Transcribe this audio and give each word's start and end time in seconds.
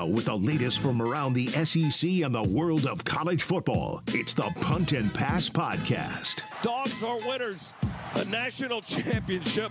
Now, 0.00 0.06
with 0.06 0.24
the 0.24 0.36
latest 0.38 0.78
from 0.78 1.02
around 1.02 1.34
the 1.34 1.48
SEC 1.48 2.22
and 2.22 2.34
the 2.34 2.42
world 2.42 2.86
of 2.86 3.04
college 3.04 3.42
football, 3.42 4.02
it's 4.06 4.32
the 4.32 4.50
Punt 4.62 4.92
and 4.92 5.12
Pass 5.12 5.50
Podcast. 5.50 6.40
Dogs 6.62 7.02
are 7.02 7.18
winners. 7.28 7.74
A 8.14 8.24
national 8.24 8.80
championship 8.80 9.70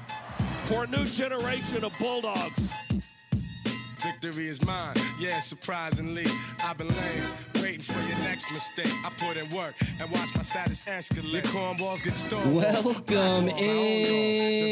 for 0.65 0.83
a 0.83 0.87
new 0.87 1.03
generation 1.05 1.83
of 1.83 1.93
Bulldogs. 1.97 2.71
Victory 4.01 4.47
is 4.47 4.65
mine, 4.65 4.95
yeah, 5.19 5.39
surprisingly. 5.39 6.25
I've 6.63 6.77
been 6.77 6.87
lame, 6.87 7.23
waiting 7.55 7.81
for 7.81 7.99
your 8.07 8.17
next 8.19 8.49
mistake. 8.49 8.93
I 9.03 9.09
put 9.17 9.35
in 9.35 9.49
work 9.53 9.75
and 9.81 10.09
watch 10.11 10.33
my 10.35 10.41
status 10.41 10.85
escalate. 10.85 11.33
Your 11.33 11.41
cornballs 11.43 12.01
get 12.01 12.13
stolen. 12.13 12.55
Welcome 12.55 13.49
in 13.49 14.69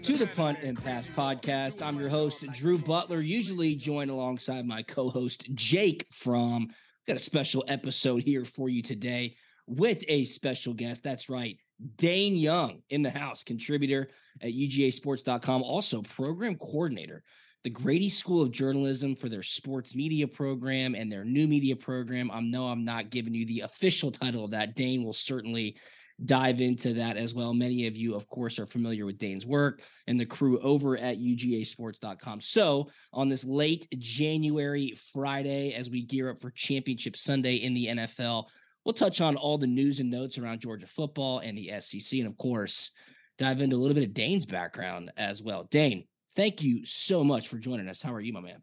to 0.00 0.16
the 0.16 0.28
Punt 0.28 0.58
and 0.62 0.80
Pass 0.82 1.08
podcast. 1.08 1.84
I'm 1.84 1.98
your 1.98 2.08
host, 2.08 2.44
Drew 2.52 2.78
Butler, 2.78 3.20
usually 3.20 3.74
joined 3.74 4.12
alongside 4.12 4.64
my 4.64 4.82
co 4.82 5.10
host, 5.10 5.52
Jake 5.54 6.06
Fromm. 6.12 6.68
Got 7.08 7.16
a 7.16 7.18
special 7.18 7.64
episode 7.66 8.22
here 8.22 8.44
for 8.44 8.68
you 8.68 8.82
today 8.82 9.34
with 9.66 10.04
a 10.06 10.22
special 10.24 10.72
guest. 10.72 11.02
That's 11.02 11.28
right, 11.28 11.58
Dane 11.96 12.36
Young 12.36 12.82
in 12.90 13.02
the 13.02 13.10
house, 13.10 13.42
contributor 13.42 14.08
at 14.40 14.52
UGAsports.com, 14.52 15.62
also 15.62 16.02
program 16.02 16.56
coordinator, 16.56 17.22
the 17.64 17.70
Grady 17.70 18.08
School 18.08 18.42
of 18.42 18.50
Journalism 18.50 19.14
for 19.14 19.28
their 19.28 19.42
sports 19.42 19.94
media 19.94 20.26
program 20.26 20.94
and 20.94 21.10
their 21.10 21.24
new 21.24 21.46
media 21.46 21.76
program. 21.76 22.30
I 22.30 22.40
know 22.40 22.66
I'm 22.66 22.84
not 22.84 23.10
giving 23.10 23.34
you 23.34 23.46
the 23.46 23.60
official 23.60 24.10
title 24.10 24.44
of 24.44 24.50
that. 24.52 24.76
Dane 24.76 25.04
will 25.04 25.12
certainly 25.12 25.76
dive 26.24 26.60
into 26.60 26.94
that 26.94 27.16
as 27.16 27.34
well. 27.34 27.54
Many 27.54 27.86
of 27.86 27.96
you, 27.96 28.14
of 28.14 28.28
course, 28.28 28.58
are 28.58 28.66
familiar 28.66 29.06
with 29.06 29.18
Dane's 29.18 29.46
work 29.46 29.82
and 30.06 30.18
the 30.18 30.26
crew 30.26 30.58
over 30.60 30.96
at 30.96 31.18
UGAsports.com. 31.18 32.40
So, 32.40 32.90
on 33.12 33.28
this 33.28 33.44
late 33.44 33.88
January 33.98 34.94
Friday, 35.12 35.72
as 35.72 35.88
we 35.88 36.02
gear 36.02 36.30
up 36.30 36.40
for 36.40 36.50
Championship 36.50 37.16
Sunday 37.16 37.56
in 37.56 37.74
the 37.74 37.86
NFL, 37.86 38.46
we'll 38.84 38.92
touch 38.94 39.20
on 39.20 39.36
all 39.36 39.58
the 39.58 39.66
news 39.66 40.00
and 40.00 40.10
notes 40.10 40.38
around 40.38 40.60
Georgia 40.60 40.86
football 40.86 41.38
and 41.40 41.56
the 41.56 41.70
SEC. 41.80 42.18
And 42.18 42.26
of 42.26 42.36
course, 42.36 42.90
dive 43.38 43.60
into 43.62 43.76
a 43.76 43.78
little 43.78 43.94
bit 43.94 44.04
of 44.04 44.14
Dane's 44.14 44.46
background 44.46 45.10
as 45.16 45.42
well. 45.42 45.68
Dane, 45.70 46.04
thank 46.36 46.62
you 46.62 46.84
so 46.84 47.24
much 47.24 47.48
for 47.48 47.58
joining 47.58 47.88
us. 47.88 48.02
How 48.02 48.12
are 48.14 48.20
you, 48.20 48.32
my 48.32 48.40
man? 48.40 48.62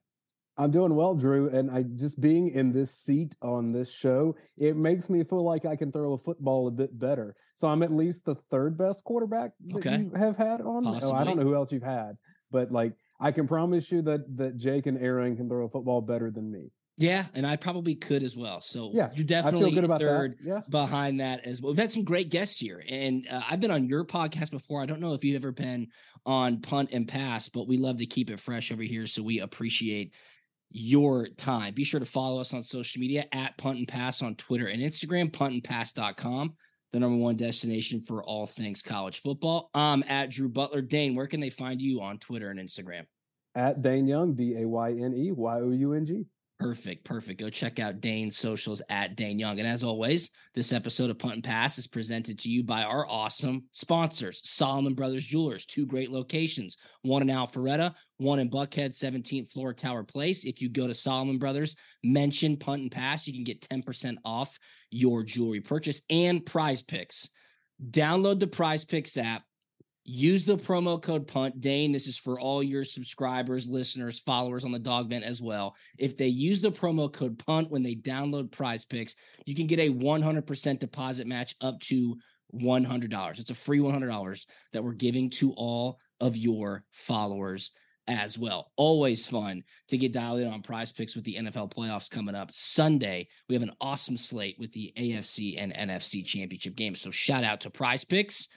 I'm 0.60 0.72
doing 0.72 0.96
well, 0.96 1.14
Drew, 1.14 1.50
and 1.50 1.70
I 1.70 1.84
just 1.84 2.20
being 2.20 2.50
in 2.50 2.72
this 2.74 2.92
seat 2.92 3.36
on 3.44 3.72
this 3.72 3.94
show, 3.94 4.36
it 4.58 4.76
makes 4.76 5.08
me 5.08 5.24
feel 5.24 5.44
like 5.44 5.66
I 5.66 5.76
can 5.76 5.92
throw 5.92 6.14
a 6.14 6.18
football 6.18 6.68
a 6.68 6.72
bit 6.72 6.98
better. 6.98 7.36
So 7.54 7.68
I'm 7.68 7.84
at 7.84 7.94
least 7.94 8.26
the 8.26 8.34
third 8.34 8.76
best 8.76 9.04
quarterback 9.04 9.52
that 9.68 9.78
Okay. 9.78 9.98
you 10.00 10.12
have 10.16 10.36
had 10.36 10.62
on. 10.62 10.88
Oh, 10.88 11.14
I 11.14 11.24
don't 11.24 11.38
know 11.38 11.44
who 11.44 11.54
else 11.54 11.72
you've 11.72 11.84
had, 11.84 12.18
but 12.50 12.72
like 12.72 12.94
I 13.20 13.32
can 13.32 13.48
promise 13.48 13.92
you 13.92 14.02
that 14.04 14.36
that 14.38 14.58
Jake 14.58 14.88
and 14.88 14.98
Aaron 14.98 15.38
can 15.38 15.48
throw 15.48 15.66
a 15.66 15.70
football 15.70 16.02
better 16.02 16.32
than 16.32 16.52
me. 16.52 16.72
Yeah, 17.00 17.26
and 17.36 17.46
I 17.46 17.58
probably 17.58 17.94
could 17.94 18.24
as 18.24 18.36
well. 18.36 18.60
So 18.60 18.92
Yeah, 18.94 19.10
you're 19.14 19.26
definitely 19.26 19.76
third 19.76 20.38
that. 20.40 20.44
Yeah. 20.44 20.62
behind 20.68 21.20
that 21.20 21.46
as 21.46 21.62
well. 21.62 21.72
We've 21.72 21.80
had 21.80 21.92
some 21.92 22.04
great 22.04 22.30
guests 22.30 22.60
here, 22.60 22.84
and 22.90 23.28
uh, 23.30 23.42
I've 23.50 23.60
been 23.60 23.72
on 23.72 23.88
your 23.88 24.04
podcast 24.04 24.50
before. 24.50 24.82
I 24.82 24.88
don't 24.88 25.00
know 25.00 25.14
if 25.14 25.24
you've 25.24 25.42
ever 25.42 25.52
been 25.52 25.90
on 26.26 26.60
Punt 26.62 26.90
and 26.92 27.08
Pass, 27.08 27.50
but 27.50 27.68
we 27.68 27.78
love 27.78 27.98
to 27.98 28.08
keep 28.08 28.32
it 28.32 28.40
fresh 28.40 28.72
over 28.72 28.82
here, 28.82 29.06
so 29.06 29.22
we 29.22 29.42
appreciate 29.42 30.14
your 30.72 31.28
time. 31.28 31.74
Be 31.76 31.84
sure 31.84 32.00
to 32.00 32.06
follow 32.06 32.42
us 32.42 32.54
on 32.54 32.64
social 32.64 33.00
media 33.00 33.26
at 33.32 33.58
Punt 33.58 33.78
and 33.78 33.88
Pass 33.88 34.24
on 34.24 34.36
Twitter 34.36 34.68
and 34.68 34.82
Instagram, 34.82 35.32
puntandpass.com, 35.32 36.56
the 36.94 37.00
number 37.00 37.18
one 37.18 37.36
destination 37.36 38.02
for 38.02 38.24
all 38.24 38.48
things 38.48 38.82
college 38.82 39.22
football. 39.22 39.70
I'm 39.76 40.04
at 40.08 40.32
Drew 40.32 40.50
Butler. 40.50 40.82
Dane, 40.82 41.16
where 41.16 41.28
can 41.28 41.42
they 41.42 41.52
find 41.52 41.80
you 41.80 42.02
on 42.02 42.18
Twitter 42.18 42.50
and 42.50 42.60
Instagram? 42.60 43.06
At 43.56 43.82
Dane 43.84 44.08
Young, 44.08 44.34
D 44.34 44.56
A 44.58 44.68
Y 44.68 44.90
N 44.92 45.14
E 45.16 45.32
Y 45.32 45.60
O 45.60 45.70
U 45.70 45.94
N 45.94 46.06
G. 46.06 46.26
Perfect, 46.60 47.04
perfect. 47.04 47.40
Go 47.40 47.52
check 47.52 47.80
out 47.80 48.02
Dane's 48.02 48.36
socials 48.36 48.82
at 48.90 49.16
Dane 49.16 49.38
Young. 49.38 49.60
And 49.60 49.68
as 49.68 49.84
always, 49.84 50.32
this 50.56 50.74
episode 50.74 51.12
of 51.12 51.20
Punt 51.20 51.36
and 51.36 51.44
Pass 51.44 51.78
is 51.78 51.86
presented 51.86 52.40
to 52.40 52.50
you 52.50 52.64
by 52.64 52.82
our 52.82 53.08
awesome 53.08 53.66
sponsors, 53.74 54.42
Solomon 54.44 54.96
Brothers 54.96 55.24
Jewelers, 55.24 55.68
two 55.68 55.86
great 55.86 56.10
locations, 56.10 56.76
one 57.04 57.22
in 57.22 57.28
Alpharetta, 57.28 57.94
one 58.18 58.40
in 58.40 58.50
Buckhead, 58.50 58.98
17th 58.98 59.52
floor 59.52 59.72
Tower 59.72 60.04
Place. 60.04 60.46
If 60.46 60.60
you 60.60 60.68
go 60.68 60.88
to 60.88 60.96
Solomon 60.96 61.38
Brothers, 61.38 61.76
mention 62.04 62.58
Punt 62.58 62.82
and 62.82 62.92
Pass, 62.92 63.28
you 63.28 63.34
can 63.34 63.44
get 63.44 63.62
10% 63.62 64.18
off 64.26 64.58
your 64.90 65.22
jewelry 65.22 65.62
purchase 65.62 66.02
and 66.10 66.44
prize 66.44 66.82
picks. 66.82 67.30
Download 67.92 68.40
the 68.40 68.48
prize 68.48 68.84
picks 68.84 69.16
app. 69.18 69.44
Use 70.10 70.46
the 70.46 70.56
promo 70.56 71.02
code 71.02 71.28
punt. 71.28 71.60
Dane, 71.60 71.92
this 71.92 72.08
is 72.08 72.18
for 72.18 72.40
all 72.40 72.64
your 72.64 72.86
subscribers, 72.86 73.68
listeners, 73.68 74.22
followers 74.22 74.64
on 74.64 74.72
the 74.72 74.80
dog 74.80 75.10
vent 75.10 75.26
as 75.26 75.42
well. 75.42 75.76
If 75.98 76.16
they 76.16 76.30
use 76.30 76.62
the 76.62 76.72
promo 76.72 77.12
code 77.12 77.38
punt 77.46 77.70
when 77.70 77.84
they 77.84 77.96
download 77.96 78.50
prize 78.50 78.86
picks, 78.86 79.16
you 79.46 79.54
can 79.54 79.68
get 79.68 79.80
a 79.80 79.90
100% 79.90 80.80
deposit 80.80 81.28
match 81.28 81.56
up 81.60 81.78
to 81.82 82.16
$100. 82.56 83.40
It's 83.40 83.50
a 83.50 83.54
free 83.54 83.80
$100 83.80 84.46
that 84.72 84.82
we're 84.82 84.94
giving 84.94 85.30
to 85.32 85.52
all 85.58 86.00
of 86.22 86.38
your 86.38 86.86
followers 86.94 87.74
as 88.08 88.40
well. 88.40 88.72
Always 88.78 89.28
fun 89.28 89.64
to 89.90 89.98
get 89.98 90.14
dialed 90.14 90.40
in 90.40 90.48
on 90.48 90.62
prize 90.62 90.94
picks 90.94 91.18
with 91.18 91.26
the 91.26 91.36
NFL 91.36 91.74
playoffs 91.74 92.10
coming 92.10 92.34
up 92.34 92.54
Sunday. 92.54 93.28
We 93.50 93.56
have 93.56 93.64
an 93.64 93.76
awesome 93.82 94.16
slate 94.16 94.56
with 94.58 94.72
the 94.72 94.94
AFC 94.98 95.62
and 95.62 95.74
NFC 95.74 96.26
championship 96.26 96.78
games. 96.78 97.02
So 97.02 97.12
shout 97.12 97.44
out 97.44 97.60
to 97.62 97.70
prize 97.70 98.06
picks 98.06 98.48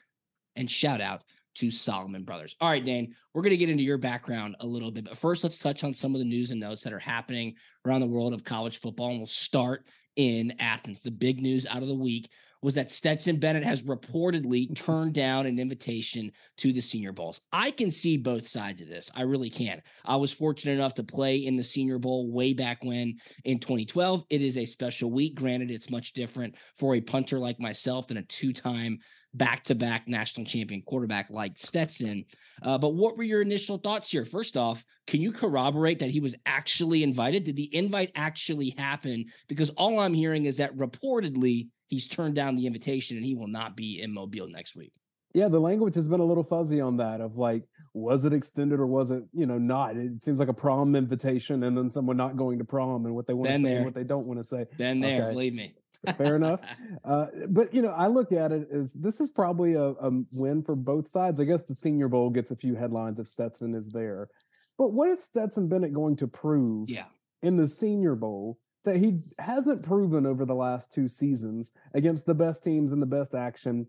and 0.54 0.70
shout 0.70 1.00
out 1.00 1.24
to 1.56 1.70
Solomon 1.70 2.24
Brothers. 2.24 2.56
All 2.60 2.68
right, 2.68 2.84
Dane, 2.84 3.14
we're 3.34 3.42
going 3.42 3.50
to 3.50 3.56
get 3.56 3.70
into 3.70 3.82
your 3.82 3.98
background 3.98 4.56
a 4.60 4.66
little 4.66 4.90
bit, 4.90 5.04
but 5.04 5.16
first 5.16 5.42
let's 5.42 5.58
touch 5.58 5.84
on 5.84 5.94
some 5.94 6.14
of 6.14 6.20
the 6.20 6.24
news 6.24 6.50
and 6.50 6.60
notes 6.60 6.82
that 6.84 6.92
are 6.92 6.98
happening 6.98 7.54
around 7.86 8.00
the 8.00 8.06
world 8.06 8.32
of 8.32 8.44
college 8.44 8.80
football, 8.80 9.10
and 9.10 9.18
we'll 9.18 9.26
start 9.26 9.84
in 10.16 10.54
Athens. 10.58 11.00
The 11.00 11.10
big 11.10 11.40
news 11.40 11.66
out 11.66 11.82
of 11.82 11.88
the 11.88 11.94
week 11.94 12.30
was 12.62 12.74
that 12.74 12.90
Stetson 12.90 13.38
Bennett 13.38 13.64
has 13.64 13.84
reportedly 13.84 14.74
turned 14.74 15.14
down 15.14 15.46
an 15.46 15.58
invitation 15.58 16.30
to 16.58 16.72
the 16.72 16.80
Senior 16.80 17.12
Bowls. 17.12 17.40
I 17.52 17.70
can 17.70 17.90
see 17.90 18.16
both 18.16 18.46
sides 18.46 18.82
of 18.82 18.88
this. 18.88 19.10
I 19.14 19.22
really 19.22 19.50
can. 19.50 19.80
I 20.04 20.16
was 20.16 20.34
fortunate 20.34 20.74
enough 20.74 20.94
to 20.94 21.02
play 21.02 21.36
in 21.36 21.56
the 21.56 21.62
Senior 21.62 21.98
Bowl 21.98 22.30
way 22.30 22.52
back 22.52 22.84
when 22.84 23.16
in 23.44 23.60
2012. 23.60 24.24
It 24.28 24.42
is 24.42 24.58
a 24.58 24.66
special 24.66 25.10
week. 25.10 25.34
Granted, 25.34 25.70
it's 25.70 25.90
much 25.90 26.12
different 26.12 26.54
for 26.76 26.94
a 26.94 27.00
punter 27.00 27.38
like 27.38 27.58
myself 27.58 28.08
than 28.08 28.18
a 28.18 28.22
two 28.22 28.52
time 28.52 28.98
back 29.34 29.64
to 29.64 29.74
back 29.74 30.08
national 30.08 30.44
champion 30.46 30.82
quarterback 30.82 31.30
like 31.30 31.52
Stetson. 31.56 32.24
Uh, 32.62 32.78
but 32.78 32.94
what 32.94 33.16
were 33.16 33.22
your 33.22 33.42
initial 33.42 33.78
thoughts 33.78 34.10
here? 34.10 34.24
First 34.24 34.56
off, 34.56 34.84
can 35.06 35.20
you 35.20 35.32
corroborate 35.32 36.00
that 36.00 36.10
he 36.10 36.20
was 36.20 36.34
actually 36.46 37.02
invited? 37.02 37.44
Did 37.44 37.56
the 37.56 37.74
invite 37.74 38.10
actually 38.14 38.70
happen? 38.76 39.26
Because 39.48 39.70
all 39.70 40.00
I'm 40.00 40.14
hearing 40.14 40.46
is 40.46 40.56
that 40.56 40.76
reportedly 40.76 41.68
he's 41.86 42.08
turned 42.08 42.34
down 42.34 42.56
the 42.56 42.66
invitation 42.66 43.16
and 43.16 43.24
he 43.26 43.34
will 43.34 43.48
not 43.48 43.76
be 43.76 44.00
in 44.00 44.12
Mobile 44.12 44.48
next 44.48 44.74
week. 44.76 44.92
Yeah, 45.32 45.46
the 45.46 45.60
language 45.60 45.94
has 45.94 46.08
been 46.08 46.18
a 46.18 46.24
little 46.24 46.42
fuzzy 46.42 46.80
on 46.80 46.96
that 46.96 47.20
of 47.20 47.36
like, 47.36 47.62
was 47.94 48.24
it 48.24 48.32
extended 48.32 48.80
or 48.80 48.86
was 48.86 49.12
it, 49.12 49.22
you 49.32 49.46
know, 49.46 49.58
not? 49.58 49.96
It 49.96 50.20
seems 50.20 50.40
like 50.40 50.48
a 50.48 50.52
prom 50.52 50.96
invitation 50.96 51.62
and 51.62 51.76
then 51.78 51.88
someone 51.88 52.16
not 52.16 52.36
going 52.36 52.58
to 52.58 52.64
prom 52.64 53.06
and 53.06 53.14
what 53.14 53.28
they 53.28 53.34
want 53.34 53.48
to 53.50 53.56
say 53.58 53.62
there. 53.62 53.76
and 53.76 53.84
what 53.84 53.94
they 53.94 54.02
don't 54.02 54.26
want 54.26 54.40
to 54.40 54.44
say. 54.44 54.66
Been 54.76 54.98
there, 54.98 55.22
Okay. 55.22 55.30
believe 55.32 55.54
me. 55.54 55.74
Fair 56.16 56.36
enough. 56.36 56.60
Uh, 57.02 57.26
but 57.48 57.72
you 57.72 57.80
know, 57.80 57.92
I 57.92 58.08
look 58.08 58.30
at 58.30 58.52
it 58.52 58.68
as 58.70 58.92
this 58.92 59.20
is 59.20 59.30
probably 59.30 59.72
a, 59.72 59.84
a, 59.84 60.10
win 60.32 60.62
for 60.62 60.76
both 60.76 61.08
sides. 61.08 61.40
I 61.40 61.44
guess 61.44 61.64
the 61.64 61.74
Senior 61.74 62.08
Bowl 62.08 62.28
gets 62.28 62.50
a 62.50 62.56
few 62.56 62.74
headlines 62.74 63.18
if 63.18 63.26
Stetson 63.26 63.74
is 63.74 63.88
there, 63.88 64.28
but 64.76 64.92
what 64.92 65.08
is 65.08 65.24
Stetson 65.24 65.66
Bennett 65.68 65.94
going 65.94 66.16
to 66.16 66.28
prove? 66.28 66.90
Yeah. 66.90 67.06
in 67.42 67.56
the 67.56 67.66
Senior 67.66 68.16
Bowl 68.16 68.58
that 68.84 68.96
he 68.96 69.20
hasn't 69.38 69.82
proven 69.82 70.26
over 70.26 70.44
the 70.44 70.54
last 70.54 70.92
two 70.92 71.08
seasons 71.08 71.72
against 71.94 72.26
the 72.26 72.34
best 72.34 72.62
teams 72.62 72.92
and 72.92 73.00
the 73.00 73.06
best 73.06 73.34
action 73.34 73.86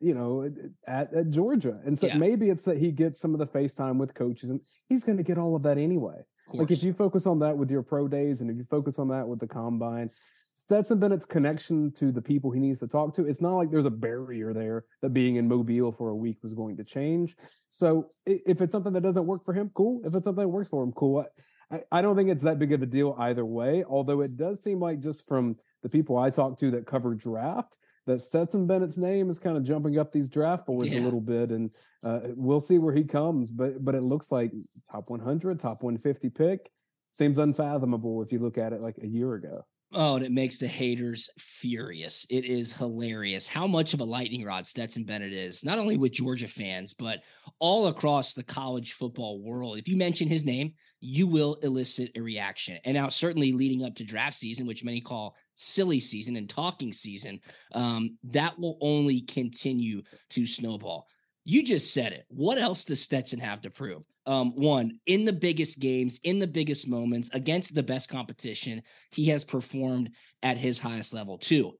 you 0.00 0.14
know, 0.14 0.50
at, 0.86 1.14
at 1.14 1.30
Georgia. 1.30 1.80
And 1.84 1.98
so 1.98 2.08
yeah. 2.08 2.16
maybe 2.16 2.50
it's 2.50 2.64
that 2.64 2.78
he 2.78 2.90
gets 2.90 3.20
some 3.20 3.32
of 3.34 3.38
the 3.38 3.46
FaceTime 3.46 3.96
with 3.96 4.14
coaches 4.14 4.50
and 4.50 4.60
he's 4.88 5.04
going 5.04 5.18
to 5.18 5.24
get 5.24 5.38
all 5.38 5.54
of 5.56 5.62
that 5.62 5.78
anyway. 5.78 6.22
Like 6.52 6.70
if 6.70 6.82
you 6.82 6.92
focus 6.92 7.26
on 7.26 7.40
that 7.40 7.56
with 7.56 7.70
your 7.70 7.82
pro 7.82 8.06
days 8.06 8.40
and 8.40 8.50
if 8.50 8.56
you 8.56 8.64
focus 8.64 8.98
on 8.98 9.08
that 9.08 9.26
with 9.26 9.40
the 9.40 9.46
combine, 9.46 10.10
Stetson 10.56 11.00
Bennett's 11.00 11.24
connection 11.24 11.90
to 11.92 12.12
the 12.12 12.22
people 12.22 12.52
he 12.52 12.60
needs 12.60 12.78
to 12.78 12.86
talk 12.86 13.12
to, 13.14 13.26
it's 13.26 13.42
not 13.42 13.56
like 13.56 13.70
there's 13.70 13.84
a 13.84 13.90
barrier 13.90 14.52
there 14.52 14.84
that 15.02 15.10
being 15.10 15.36
in 15.36 15.48
Mobile 15.48 15.90
for 15.90 16.10
a 16.10 16.16
week 16.16 16.38
was 16.42 16.54
going 16.54 16.76
to 16.76 16.84
change. 16.84 17.36
So 17.68 18.10
if 18.24 18.62
it's 18.62 18.70
something 18.70 18.92
that 18.92 19.02
doesn't 19.02 19.26
work 19.26 19.44
for 19.44 19.52
him, 19.52 19.70
cool. 19.74 20.00
If 20.04 20.14
it's 20.14 20.24
something 20.24 20.44
that 20.44 20.48
works 20.48 20.68
for 20.68 20.84
him, 20.84 20.92
cool. 20.92 21.26
I, 21.70 21.80
I 21.90 22.02
don't 22.02 22.16
think 22.16 22.30
it's 22.30 22.42
that 22.42 22.60
big 22.60 22.72
of 22.72 22.82
a 22.82 22.86
deal 22.86 23.16
either 23.18 23.44
way, 23.44 23.84
although 23.84 24.20
it 24.20 24.36
does 24.36 24.62
seem 24.62 24.78
like 24.78 25.00
just 25.00 25.26
from 25.26 25.56
the 25.82 25.88
people 25.88 26.16
I 26.16 26.30
talk 26.30 26.56
to 26.58 26.70
that 26.70 26.86
cover 26.86 27.14
draft, 27.14 27.78
that 28.06 28.20
Stetson 28.20 28.66
Bennett's 28.68 28.98
name 28.98 29.30
is 29.30 29.40
kind 29.40 29.56
of 29.56 29.64
jumping 29.64 29.98
up 29.98 30.12
these 30.12 30.28
draft 30.28 30.66
boards 30.66 30.94
yeah. 30.94 31.00
a 31.00 31.02
little 31.02 31.20
bit, 31.20 31.50
and 31.50 31.70
uh, 32.04 32.20
we'll 32.36 32.60
see 32.60 32.78
where 32.78 32.94
he 32.94 33.02
comes. 33.02 33.50
But 33.50 33.84
but 33.84 33.94
it 33.94 34.02
looks 34.02 34.30
like 34.30 34.52
top 34.90 35.10
100, 35.10 35.58
top 35.58 35.82
150 35.82 36.30
pick 36.30 36.70
seems 37.12 37.38
unfathomable 37.38 38.22
if 38.22 38.32
you 38.32 38.40
look 38.40 38.58
at 38.58 38.72
it 38.72 38.82
like 38.82 38.98
a 39.02 39.06
year 39.06 39.34
ago. 39.34 39.64
Oh, 39.96 40.16
and 40.16 40.24
it 40.24 40.32
makes 40.32 40.58
the 40.58 40.66
haters 40.66 41.30
furious. 41.38 42.26
It 42.28 42.44
is 42.44 42.72
hilarious 42.72 43.46
how 43.46 43.66
much 43.66 43.94
of 43.94 44.00
a 44.00 44.04
lightning 44.04 44.44
rod 44.44 44.66
Stetson 44.66 45.04
Bennett 45.04 45.32
is, 45.32 45.64
not 45.64 45.78
only 45.78 45.96
with 45.96 46.12
Georgia 46.12 46.48
fans, 46.48 46.94
but 46.94 47.20
all 47.60 47.86
across 47.86 48.34
the 48.34 48.42
college 48.42 48.94
football 48.94 49.40
world. 49.40 49.78
If 49.78 49.86
you 49.86 49.96
mention 49.96 50.26
his 50.26 50.44
name, 50.44 50.72
you 51.00 51.28
will 51.28 51.54
elicit 51.62 52.10
a 52.16 52.20
reaction. 52.20 52.78
And 52.84 52.94
now, 52.94 53.08
certainly 53.08 53.52
leading 53.52 53.84
up 53.84 53.94
to 53.96 54.04
draft 54.04 54.36
season, 54.36 54.66
which 54.66 54.82
many 54.82 55.00
call 55.00 55.36
silly 55.54 56.00
season 56.00 56.34
and 56.34 56.48
talking 56.48 56.92
season, 56.92 57.40
um, 57.72 58.18
that 58.24 58.58
will 58.58 58.78
only 58.80 59.20
continue 59.20 60.02
to 60.30 60.46
snowball. 60.46 61.06
You 61.44 61.62
just 61.62 61.94
said 61.94 62.12
it. 62.12 62.24
What 62.28 62.58
else 62.58 62.84
does 62.84 63.00
Stetson 63.00 63.38
have 63.38 63.60
to 63.62 63.70
prove? 63.70 64.02
Um, 64.26 64.52
one, 64.56 65.00
in 65.06 65.24
the 65.24 65.32
biggest 65.32 65.78
games, 65.78 66.18
in 66.24 66.38
the 66.38 66.46
biggest 66.46 66.88
moments, 66.88 67.30
against 67.34 67.74
the 67.74 67.82
best 67.82 68.08
competition, 68.08 68.82
he 69.10 69.26
has 69.26 69.44
performed 69.44 70.10
at 70.42 70.56
his 70.56 70.80
highest 70.80 71.12
level. 71.12 71.36
Two, 71.36 71.74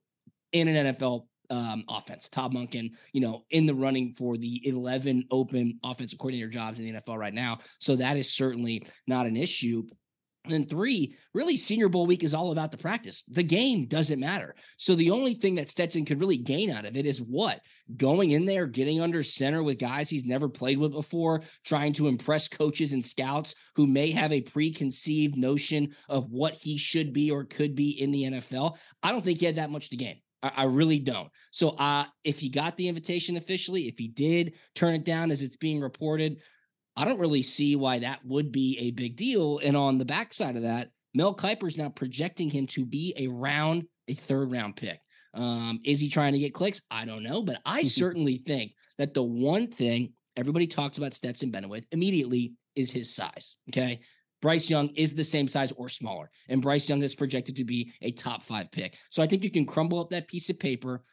in 0.51 0.67
an 0.67 0.93
NFL 0.93 1.25
um, 1.49 1.83
offense. 1.89 2.29
Todd 2.29 2.53
Monken, 2.53 2.91
you 3.13 3.21
know, 3.21 3.43
in 3.49 3.65
the 3.65 3.73
running 3.73 4.13
for 4.17 4.37
the 4.37 4.67
11 4.67 5.25
open 5.31 5.79
offensive 5.83 6.19
coordinator 6.19 6.49
jobs 6.49 6.79
in 6.79 6.85
the 6.85 6.99
NFL 6.99 7.17
right 7.17 7.33
now. 7.33 7.59
So 7.79 7.95
that 7.97 8.17
is 8.17 8.33
certainly 8.33 8.85
not 9.07 9.25
an 9.25 9.37
issue. 9.37 9.83
And 10.49 10.69
three, 10.69 11.15
really, 11.33 11.57
Senior 11.57 11.89
Bowl 11.89 12.05
week 12.05 12.23
is 12.23 12.33
all 12.33 12.51
about 12.51 12.71
the 12.71 12.77
practice. 12.77 13.23
The 13.27 13.43
game 13.43 13.85
doesn't 13.85 14.19
matter. 14.19 14.55
So 14.77 14.95
the 14.95 15.11
only 15.11 15.33
thing 15.33 15.55
that 15.55 15.69
Stetson 15.69 16.05
could 16.05 16.19
really 16.19 16.37
gain 16.37 16.69
out 16.69 16.85
of 16.85 16.95
it 16.95 17.05
is 17.05 17.21
what? 17.21 17.61
Going 17.97 18.31
in 18.31 18.45
there, 18.45 18.67
getting 18.67 19.01
under 19.01 19.23
center 19.23 19.63
with 19.63 19.79
guys 19.79 20.09
he's 20.09 20.25
never 20.25 20.49
played 20.49 20.77
with 20.77 20.91
before, 20.91 21.43
trying 21.65 21.93
to 21.93 22.07
impress 22.07 22.47
coaches 22.47 22.93
and 22.93 23.03
scouts 23.03 23.55
who 23.75 23.87
may 23.87 24.11
have 24.11 24.31
a 24.31 24.41
preconceived 24.41 25.37
notion 25.37 25.95
of 26.09 26.31
what 26.31 26.53
he 26.53 26.77
should 26.77 27.13
be 27.13 27.31
or 27.31 27.43
could 27.43 27.75
be 27.75 28.01
in 28.01 28.11
the 28.11 28.23
NFL. 28.23 28.77
I 29.03 29.11
don't 29.11 29.23
think 29.23 29.39
he 29.39 29.45
had 29.45 29.57
that 29.57 29.71
much 29.71 29.89
to 29.89 29.97
gain. 29.97 30.21
I, 30.55 30.63
really 30.63 30.99
don't. 30.99 31.29
So 31.51 31.69
uh, 31.69 32.05
if 32.23 32.39
he 32.39 32.49
got 32.49 32.77
the 32.77 32.87
invitation 32.87 33.37
officially, 33.37 33.87
if 33.87 33.97
he 33.97 34.07
did 34.07 34.53
turn 34.75 34.93
it 34.93 35.03
down 35.03 35.31
as 35.31 35.41
it's 35.41 35.57
being 35.57 35.81
reported, 35.81 36.37
I 36.95 37.05
don't 37.05 37.19
really 37.19 37.41
see 37.41 37.75
why 37.75 37.99
that 37.99 38.25
would 38.25 38.51
be 38.51 38.77
a 38.79 38.91
big 38.91 39.15
deal. 39.15 39.59
And 39.59 39.75
on 39.75 39.97
the 39.97 40.05
backside 40.05 40.55
of 40.55 40.63
that, 40.63 40.89
Mel 41.13 41.33
Kiper's 41.33 41.77
now 41.77 41.89
projecting 41.89 42.49
him 42.49 42.67
to 42.67 42.85
be 42.85 43.13
a 43.17 43.27
round, 43.27 43.85
a 44.07 44.13
third 44.13 44.51
round 44.51 44.75
pick. 44.75 44.99
Um, 45.33 45.79
is 45.83 45.99
he 45.99 46.09
trying 46.09 46.33
to 46.33 46.39
get 46.39 46.53
clicks? 46.53 46.81
I 46.89 47.05
don't 47.05 47.23
know, 47.23 47.41
but 47.41 47.61
I 47.65 47.83
certainly 47.83 48.37
think 48.37 48.73
that 48.97 49.13
the 49.13 49.23
one 49.23 49.67
thing 49.67 50.13
everybody 50.37 50.67
talks 50.67 50.97
about 50.97 51.13
Stetson 51.13 51.51
Bennett 51.51 51.69
with 51.69 51.85
immediately 51.91 52.53
is 52.75 52.91
his 52.91 53.13
size. 53.13 53.55
Okay. 53.69 53.99
Bryce 54.41 54.69
Young 54.69 54.89
is 54.89 55.15
the 55.15 55.23
same 55.23 55.47
size 55.47 55.71
or 55.71 55.89
smaller, 55.89 56.29
and 56.49 56.61
Bryce 56.61 56.87
Young 56.87 57.01
is 57.01 57.15
projected 57.15 57.55
to 57.55 57.63
be 57.63 57.93
a 58.01 58.11
top 58.11 58.43
five 58.43 58.71
pick. 58.71 58.97
So 59.09 59.23
I 59.23 59.27
think 59.27 59.43
you 59.43 59.49
can 59.49 59.65
crumble 59.65 59.99
up 59.99 60.09
that 60.11 60.27
piece 60.27 60.49
of 60.49 60.59
paper, 60.59 61.03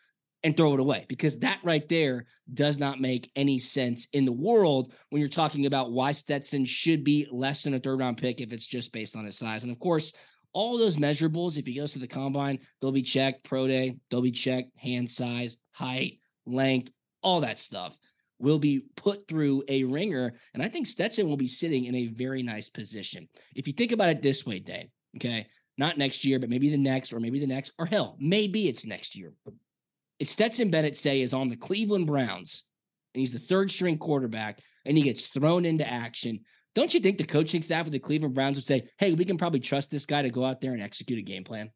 and 0.44 0.56
throw 0.56 0.74
it 0.74 0.80
away 0.80 1.06
because 1.08 1.38
that 1.38 1.60
right 1.62 1.88
there 1.88 2.26
does 2.52 2.78
not 2.78 3.00
make 3.00 3.30
any 3.36 3.58
sense 3.58 4.08
in 4.12 4.24
the 4.24 4.32
world 4.32 4.92
when 5.10 5.20
you're 5.20 5.28
talking 5.28 5.66
about 5.66 5.92
why 5.92 6.12
Stetson 6.12 6.64
should 6.64 7.04
be 7.04 7.26
less 7.30 7.62
than 7.62 7.74
a 7.74 7.78
third 7.78 8.00
round 8.00 8.18
pick 8.18 8.40
if 8.40 8.52
it's 8.52 8.66
just 8.66 8.92
based 8.92 9.16
on 9.16 9.24
his 9.24 9.38
size. 9.38 9.62
And 9.62 9.72
of 9.72 9.78
course, 9.78 10.12
all 10.52 10.76
those 10.76 10.96
measurables, 10.96 11.56
if 11.56 11.66
he 11.66 11.76
goes 11.76 11.92
to 11.92 11.98
the 11.98 12.06
combine, 12.06 12.58
they'll 12.80 12.92
be 12.92 13.02
checked 13.02 13.44
pro 13.44 13.66
day, 13.66 13.96
they'll 14.10 14.20
be 14.20 14.32
checked 14.32 14.76
hand 14.76 15.10
size, 15.10 15.58
height, 15.70 16.18
length, 16.44 16.90
all 17.22 17.40
that 17.40 17.58
stuff 17.58 17.98
will 18.38 18.58
be 18.58 18.82
put 18.96 19.28
through 19.28 19.62
a 19.68 19.84
ringer. 19.84 20.34
And 20.52 20.62
I 20.62 20.68
think 20.68 20.88
Stetson 20.88 21.28
will 21.28 21.36
be 21.36 21.46
sitting 21.46 21.84
in 21.84 21.94
a 21.94 22.08
very 22.08 22.42
nice 22.42 22.68
position. 22.68 23.28
If 23.54 23.68
you 23.68 23.72
think 23.72 23.92
about 23.92 24.08
it 24.08 24.20
this 24.20 24.44
way, 24.44 24.58
Dave, 24.58 24.88
okay, 25.16 25.46
not 25.78 25.96
next 25.96 26.24
year, 26.24 26.40
but 26.40 26.50
maybe 26.50 26.68
the 26.68 26.76
next, 26.76 27.12
or 27.12 27.20
maybe 27.20 27.38
the 27.38 27.46
next, 27.46 27.72
or 27.78 27.86
hell, 27.86 28.16
maybe 28.18 28.68
it's 28.68 28.84
next 28.84 29.16
year 29.16 29.32
if 30.22 30.28
Stetson 30.28 30.70
Bennett 30.70 30.96
say 30.96 31.20
is 31.20 31.34
on 31.34 31.48
the 31.48 31.56
Cleveland 31.56 32.06
Browns 32.06 32.62
and 33.12 33.18
he's 33.18 33.32
the 33.32 33.40
third 33.40 33.72
string 33.72 33.98
quarterback 33.98 34.60
and 34.84 34.96
he 34.96 35.02
gets 35.02 35.26
thrown 35.26 35.64
into 35.64 35.86
action, 35.86 36.38
don't 36.76 36.94
you 36.94 37.00
think 37.00 37.18
the 37.18 37.24
coaching 37.24 37.60
staff 37.60 37.86
of 37.86 37.92
the 37.92 37.98
Cleveland 37.98 38.32
Browns 38.32 38.56
would 38.56 38.64
say, 38.64 38.86
"Hey, 38.98 39.14
we 39.14 39.24
can 39.24 39.36
probably 39.36 39.58
trust 39.58 39.90
this 39.90 40.06
guy 40.06 40.22
to 40.22 40.30
go 40.30 40.44
out 40.44 40.60
there 40.60 40.74
and 40.74 40.80
execute 40.80 41.18
a 41.18 41.22
game 41.22 41.42
plan"? 41.42 41.72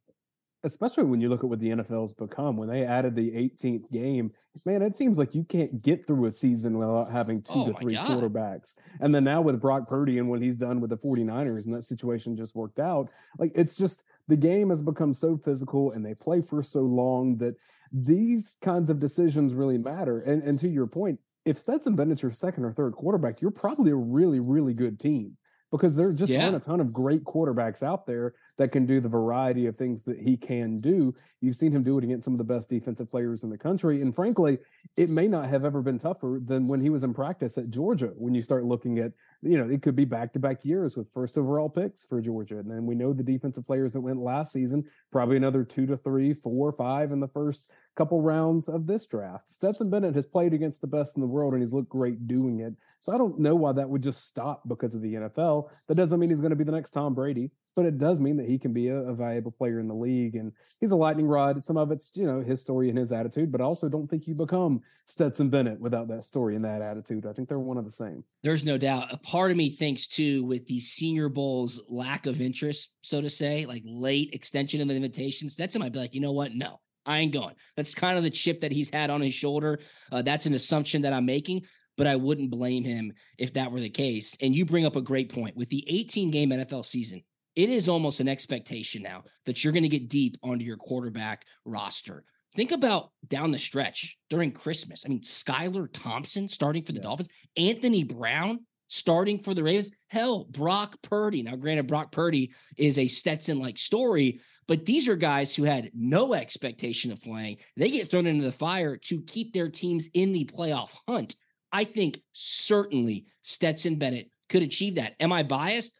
Especially 0.62 1.02
when 1.02 1.20
you 1.20 1.28
look 1.28 1.42
at 1.42 1.50
what 1.50 1.58
the 1.58 1.70
NFL's 1.70 2.12
become. 2.12 2.56
When 2.56 2.68
they 2.68 2.84
added 2.84 3.16
the 3.16 3.32
18th 3.32 3.90
game, 3.90 4.30
man, 4.64 4.80
it 4.80 4.94
seems 4.94 5.18
like 5.18 5.34
you 5.34 5.42
can't 5.42 5.82
get 5.82 6.06
through 6.06 6.26
a 6.26 6.30
season 6.30 6.78
without 6.78 7.10
having 7.10 7.42
two 7.42 7.52
oh 7.52 7.72
to 7.72 7.74
three 7.74 7.94
God. 7.94 8.08
quarterbacks. 8.08 8.74
And 9.00 9.12
then 9.12 9.24
now 9.24 9.40
with 9.40 9.60
Brock 9.60 9.88
Purdy 9.88 10.18
and 10.18 10.28
what 10.28 10.40
he's 10.40 10.56
done 10.56 10.80
with 10.80 10.90
the 10.90 10.96
49ers 10.96 11.66
and 11.66 11.74
that 11.74 11.82
situation 11.82 12.36
just 12.36 12.54
worked 12.54 12.78
out, 12.78 13.10
like 13.40 13.50
it's 13.56 13.76
just 13.76 14.04
the 14.28 14.36
game 14.36 14.70
has 14.70 14.84
become 14.84 15.14
so 15.14 15.36
physical 15.36 15.90
and 15.90 16.06
they 16.06 16.14
play 16.14 16.40
for 16.42 16.62
so 16.62 16.82
long 16.82 17.38
that 17.38 17.56
these 17.92 18.56
kinds 18.62 18.90
of 18.90 18.98
decisions 18.98 19.54
really 19.54 19.78
matter. 19.78 20.20
And, 20.20 20.42
and 20.42 20.58
to 20.58 20.68
your 20.68 20.86
point, 20.86 21.20
if 21.44 21.58
Stetson 21.58 21.94
Bennett's 21.94 22.22
your 22.22 22.32
second 22.32 22.64
or 22.64 22.72
third 22.72 22.94
quarterback, 22.94 23.40
you're 23.40 23.50
probably 23.50 23.92
a 23.92 23.96
really, 23.96 24.40
really 24.40 24.74
good 24.74 24.98
team 24.98 25.36
because 25.70 25.96
there 25.96 26.12
just 26.12 26.32
yeah. 26.32 26.44
aren't 26.44 26.56
a 26.56 26.60
ton 26.60 26.80
of 26.80 26.92
great 26.92 27.24
quarterbacks 27.24 27.82
out 27.82 28.06
there 28.06 28.34
that 28.58 28.72
can 28.72 28.86
do 28.86 29.00
the 29.00 29.08
variety 29.08 29.66
of 29.66 29.76
things 29.76 30.04
that 30.04 30.18
he 30.18 30.36
can 30.36 30.80
do. 30.80 31.14
You've 31.40 31.56
seen 31.56 31.72
him 31.72 31.82
do 31.82 31.98
it 31.98 32.04
against 32.04 32.24
some 32.24 32.34
of 32.34 32.38
the 32.38 32.44
best 32.44 32.70
defensive 32.70 33.10
players 33.10 33.42
in 33.42 33.50
the 33.50 33.58
country. 33.58 34.00
And 34.00 34.14
frankly, 34.14 34.58
it 34.96 35.10
may 35.10 35.28
not 35.28 35.48
have 35.48 35.64
ever 35.64 35.82
been 35.82 35.98
tougher 35.98 36.40
than 36.44 36.68
when 36.68 36.80
he 36.80 36.90
was 36.90 37.04
in 37.04 37.14
practice 37.14 37.58
at 37.58 37.70
Georgia. 37.70 38.12
When 38.16 38.34
you 38.34 38.42
start 38.42 38.64
looking 38.64 38.98
at, 38.98 39.12
you 39.42 39.58
know, 39.58 39.68
it 39.68 39.82
could 39.82 39.96
be 39.96 40.04
back 40.04 40.32
to 40.32 40.38
back 40.38 40.64
years 40.64 40.96
with 40.96 41.12
first 41.12 41.38
overall 41.38 41.68
picks 41.68 42.04
for 42.04 42.20
Georgia. 42.20 42.58
And 42.58 42.70
then 42.70 42.86
we 42.86 42.94
know 42.94 43.12
the 43.12 43.22
defensive 43.22 43.66
players 43.66 43.92
that 43.92 44.00
went 44.00 44.18
last 44.18 44.52
season, 44.52 44.84
probably 45.12 45.36
another 45.36 45.64
two 45.64 45.86
to 45.86 45.96
three, 45.96 46.32
four, 46.32 46.72
five 46.72 47.12
in 47.12 47.20
the 47.20 47.28
first 47.28 47.70
couple 47.96 48.20
rounds 48.22 48.68
of 48.68 48.86
this 48.86 49.06
draft. 49.06 49.48
Stetson 49.48 49.90
Bennett 49.90 50.14
has 50.14 50.26
played 50.26 50.52
against 50.52 50.80
the 50.80 50.86
best 50.86 51.16
in 51.16 51.20
the 51.20 51.26
world 51.26 51.52
and 51.52 51.62
he's 51.62 51.74
looked 51.74 51.88
great 51.88 52.26
doing 52.26 52.60
it. 52.60 52.74
So 53.00 53.12
I 53.12 53.18
don't 53.18 53.38
know 53.38 53.54
why 53.54 53.72
that 53.72 53.88
would 53.88 54.02
just 54.02 54.26
stop 54.26 54.62
because 54.68 54.94
of 54.94 55.02
the 55.02 55.14
NFL. 55.14 55.68
That 55.88 55.94
doesn't 55.96 56.18
mean 56.18 56.28
he's 56.28 56.40
going 56.40 56.50
to 56.50 56.56
be 56.56 56.64
the 56.64 56.72
next 56.72 56.90
Tom 56.90 57.14
Brady 57.14 57.50
but 57.76 57.84
it 57.84 57.98
does 57.98 58.18
mean 58.18 58.38
that 58.38 58.48
he 58.48 58.58
can 58.58 58.72
be 58.72 58.88
a, 58.88 58.96
a, 58.96 59.14
valuable 59.14 59.50
player 59.52 59.78
in 59.78 59.86
the 59.86 59.94
league. 59.94 60.34
And 60.34 60.52
he's 60.80 60.92
a 60.92 60.96
lightning 60.96 61.26
rod. 61.26 61.62
Some 61.62 61.76
of 61.76 61.92
it's, 61.92 62.10
you 62.14 62.26
know, 62.26 62.40
his 62.40 62.62
story 62.62 62.88
and 62.88 62.96
his 62.96 63.12
attitude, 63.12 63.52
but 63.52 63.60
I 63.60 63.64
also 63.64 63.90
don't 63.90 64.08
think 64.08 64.26
you 64.26 64.34
become 64.34 64.82
Stetson 65.04 65.50
Bennett 65.50 65.78
without 65.78 66.08
that 66.08 66.24
story 66.24 66.56
and 66.56 66.64
that 66.64 66.80
attitude. 66.80 67.26
I 67.26 67.34
think 67.34 67.48
they're 67.48 67.58
one 67.58 67.76
of 67.76 67.84
the 67.84 67.90
same. 67.90 68.24
There's 68.42 68.64
no 68.64 68.78
doubt. 68.78 69.12
A 69.12 69.18
part 69.18 69.50
of 69.50 69.58
me 69.58 69.68
thinks 69.68 70.06
too, 70.06 70.42
with 70.44 70.66
these 70.66 70.88
senior 70.88 71.28
bowls 71.28 71.82
lack 71.88 72.24
of 72.24 72.40
interest, 72.40 72.92
so 73.02 73.20
to 73.20 73.28
say, 73.28 73.66
like 73.66 73.82
late 73.84 74.30
extension 74.32 74.80
of 74.80 74.88
an 74.88 74.96
invitation, 74.96 75.50
Stetson 75.50 75.82
might 75.82 75.92
be 75.92 75.98
like, 75.98 76.14
you 76.14 76.22
know 76.22 76.32
what? 76.32 76.54
No, 76.54 76.80
I 77.06 77.18
ain't 77.18 77.32
going. 77.32 77.54
That's 77.76 77.94
kind 77.94 78.18
of 78.18 78.24
the 78.24 78.30
chip 78.30 78.60
that 78.60 78.72
he's 78.72 78.90
had 78.90 79.10
on 79.10 79.20
his 79.20 79.32
shoulder. 79.32 79.80
Uh, 80.12 80.22
that's 80.22 80.46
an 80.46 80.54
assumption 80.54 81.02
that 81.02 81.12
I'm 81.12 81.26
making 81.26 81.62
but 81.98 82.06
I 82.06 82.14
wouldn't 82.14 82.50
blame 82.50 82.84
him 82.84 83.10
if 83.38 83.54
that 83.54 83.72
were 83.72 83.80
the 83.80 83.88
case. 83.88 84.36
And 84.42 84.54
you 84.54 84.66
bring 84.66 84.84
up 84.84 84.96
a 84.96 85.00
great 85.00 85.32
point 85.32 85.56
with 85.56 85.70
the 85.70 85.82
18 85.88 86.30
game 86.30 86.50
NFL 86.50 86.84
season 86.84 87.22
it 87.56 87.70
is 87.70 87.88
almost 87.88 88.20
an 88.20 88.28
expectation 88.28 89.02
now 89.02 89.24
that 89.46 89.64
you're 89.64 89.72
going 89.72 89.82
to 89.82 89.88
get 89.88 90.08
deep 90.08 90.36
onto 90.42 90.64
your 90.64 90.76
quarterback 90.76 91.46
roster. 91.64 92.22
Think 92.54 92.70
about 92.70 93.10
down 93.26 93.50
the 93.50 93.58
stretch 93.58 94.16
during 94.30 94.52
Christmas. 94.52 95.04
I 95.04 95.08
mean, 95.08 95.22
Skylar 95.22 95.88
Thompson 95.92 96.48
starting 96.48 96.84
for 96.84 96.92
the 96.92 96.98
yeah. 96.98 97.04
Dolphins, 97.04 97.28
Anthony 97.56 98.04
Brown 98.04 98.60
starting 98.88 99.38
for 99.38 99.54
the 99.54 99.62
Ravens. 99.62 99.90
Hell, 100.08 100.44
Brock 100.44 100.96
Purdy. 101.02 101.42
Now, 101.42 101.56
granted, 101.56 101.86
Brock 101.86 102.12
Purdy 102.12 102.52
is 102.76 102.98
a 102.98 103.08
Stetson 103.08 103.58
like 103.58 103.78
story, 103.78 104.40
but 104.68 104.84
these 104.84 105.08
are 105.08 105.16
guys 105.16 105.54
who 105.54 105.64
had 105.64 105.90
no 105.94 106.34
expectation 106.34 107.12
of 107.12 107.22
playing. 107.22 107.58
They 107.76 107.90
get 107.90 108.10
thrown 108.10 108.26
into 108.26 108.44
the 108.44 108.52
fire 108.52 108.96
to 108.96 109.22
keep 109.22 109.52
their 109.52 109.68
teams 109.68 110.08
in 110.14 110.32
the 110.32 110.44
playoff 110.44 110.90
hunt. 111.08 111.36
I 111.72 111.84
think 111.84 112.20
certainly 112.32 113.26
Stetson 113.42 113.96
Bennett 113.96 114.30
could 114.48 114.62
achieve 114.62 114.96
that. 114.96 115.14
Am 115.20 115.32
I 115.32 115.42
biased? 115.42 115.94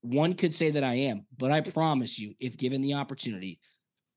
One 0.00 0.34
could 0.34 0.54
say 0.54 0.70
that 0.70 0.84
I 0.84 0.94
am, 0.94 1.26
but 1.36 1.52
I 1.52 1.60
promise 1.60 2.18
you, 2.18 2.34
if 2.40 2.56
given 2.56 2.80
the 2.80 2.94
opportunity, 2.94 3.60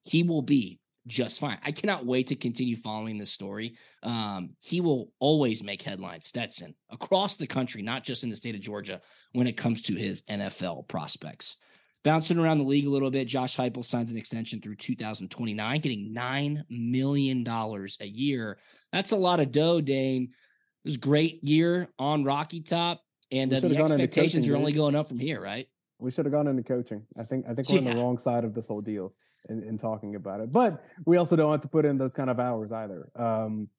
he 0.06 0.24
will 0.24 0.42
be 0.42 0.80
just 1.08 1.40
fine. 1.40 1.58
I 1.64 1.72
cannot 1.72 2.06
wait 2.06 2.28
to 2.28 2.36
continue 2.36 2.76
following 2.76 3.18
this 3.18 3.32
story. 3.32 3.76
Um, 4.04 4.52
he 4.60 4.82
will 4.82 5.12
always 5.20 5.64
make 5.64 5.82
headlines, 5.82 6.28
Stetson, 6.28 6.76
across 6.90 7.38
the 7.38 7.48
country, 7.48 7.82
not 7.82 8.04
just 8.04 8.24
in 8.24 8.30
the 8.30 8.36
state 8.36 8.56
of 8.56 8.62
Georgia, 8.62 9.02
when 9.32 9.48
it 9.48 9.58
comes 9.58 9.82
to 9.84 9.96
his 9.96 10.22
NFL 10.24 10.88
prospects. 10.88 11.58
Bouncing 12.04 12.38
around 12.38 12.60
the 12.60 12.64
league 12.64 12.86
a 12.86 12.90
little 12.90 13.10
bit, 13.10 13.28
Josh 13.28 13.58
Heupel 13.58 13.84
signs 13.84 14.12
an 14.12 14.18
extension 14.18 14.62
through 14.62 14.76
2029, 14.76 15.82
getting 15.82 16.14
$9 16.14 16.64
million 16.70 17.48
a 17.48 18.06
year. 18.06 18.58
That's 18.94 19.12
a 19.12 19.18
lot 19.18 19.40
of 19.40 19.52
dough, 19.52 19.82
Dane. 19.82 20.24
It 20.24 20.88
was 20.88 20.96
a 20.96 21.00
great 21.00 21.44
year 21.44 21.90
on 21.98 22.24
Rocky 22.24 22.62
Top, 22.62 23.02
and 23.32 23.52
uh, 23.54 23.60
the 23.60 23.78
expectations 23.78 24.46
coaching, 24.46 24.54
are 24.54 24.58
only 24.58 24.72
going 24.74 24.96
up 24.96 25.10
from 25.10 25.20
here, 25.20 25.42
right? 25.42 25.68
We 26.00 26.12
should 26.12 26.26
have 26.26 26.32
gone 26.32 26.48
into 26.48 26.64
coaching. 26.64 27.04
I 27.18 27.24
think 27.24 27.46
I 27.50 27.56
think 27.56 27.68
we're 27.68 27.82
yeah. 27.82 27.90
on 27.90 27.98
the 27.98 28.02
wrong 28.02 28.18
side 28.20 28.46
of 28.46 28.54
this 28.54 28.68
whole 28.68 28.82
deal 28.82 29.14
in, 29.50 29.64
in 29.64 29.78
talking 29.78 30.16
about 30.16 30.40
it. 30.40 30.52
But 30.52 30.84
we 31.06 31.18
also 31.18 31.36
don't 31.36 31.52
have 31.52 31.62
to 31.62 31.68
put 31.68 31.86
in 31.86 31.98
those 31.98 32.14
kind 32.14 32.30
of 32.30 32.40
hours 32.40 32.72
either. 32.72 33.10
Um, 33.16 33.70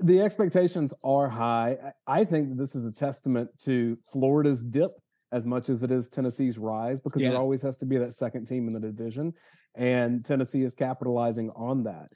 the 0.00 0.20
expectations 0.20 0.94
are 1.02 1.28
high. 1.28 1.76
I 2.06 2.24
think 2.24 2.56
this 2.56 2.74
is 2.74 2.86
a 2.86 2.92
testament 2.92 3.50
to 3.64 3.98
Florida's 4.12 4.62
dip 4.62 4.92
as 5.32 5.46
much 5.46 5.68
as 5.68 5.82
it 5.82 5.90
is 5.90 6.08
Tennessee's 6.08 6.58
rise 6.58 7.00
because 7.00 7.22
yeah. 7.22 7.30
there 7.30 7.38
always 7.38 7.62
has 7.62 7.78
to 7.78 7.86
be 7.86 7.96
that 7.98 8.14
second 8.14 8.46
team 8.46 8.66
in 8.68 8.74
the 8.74 8.80
division. 8.80 9.32
And 9.74 10.24
Tennessee 10.24 10.62
is 10.62 10.74
capitalizing 10.74 11.50
on 11.56 11.84
that 11.84 12.08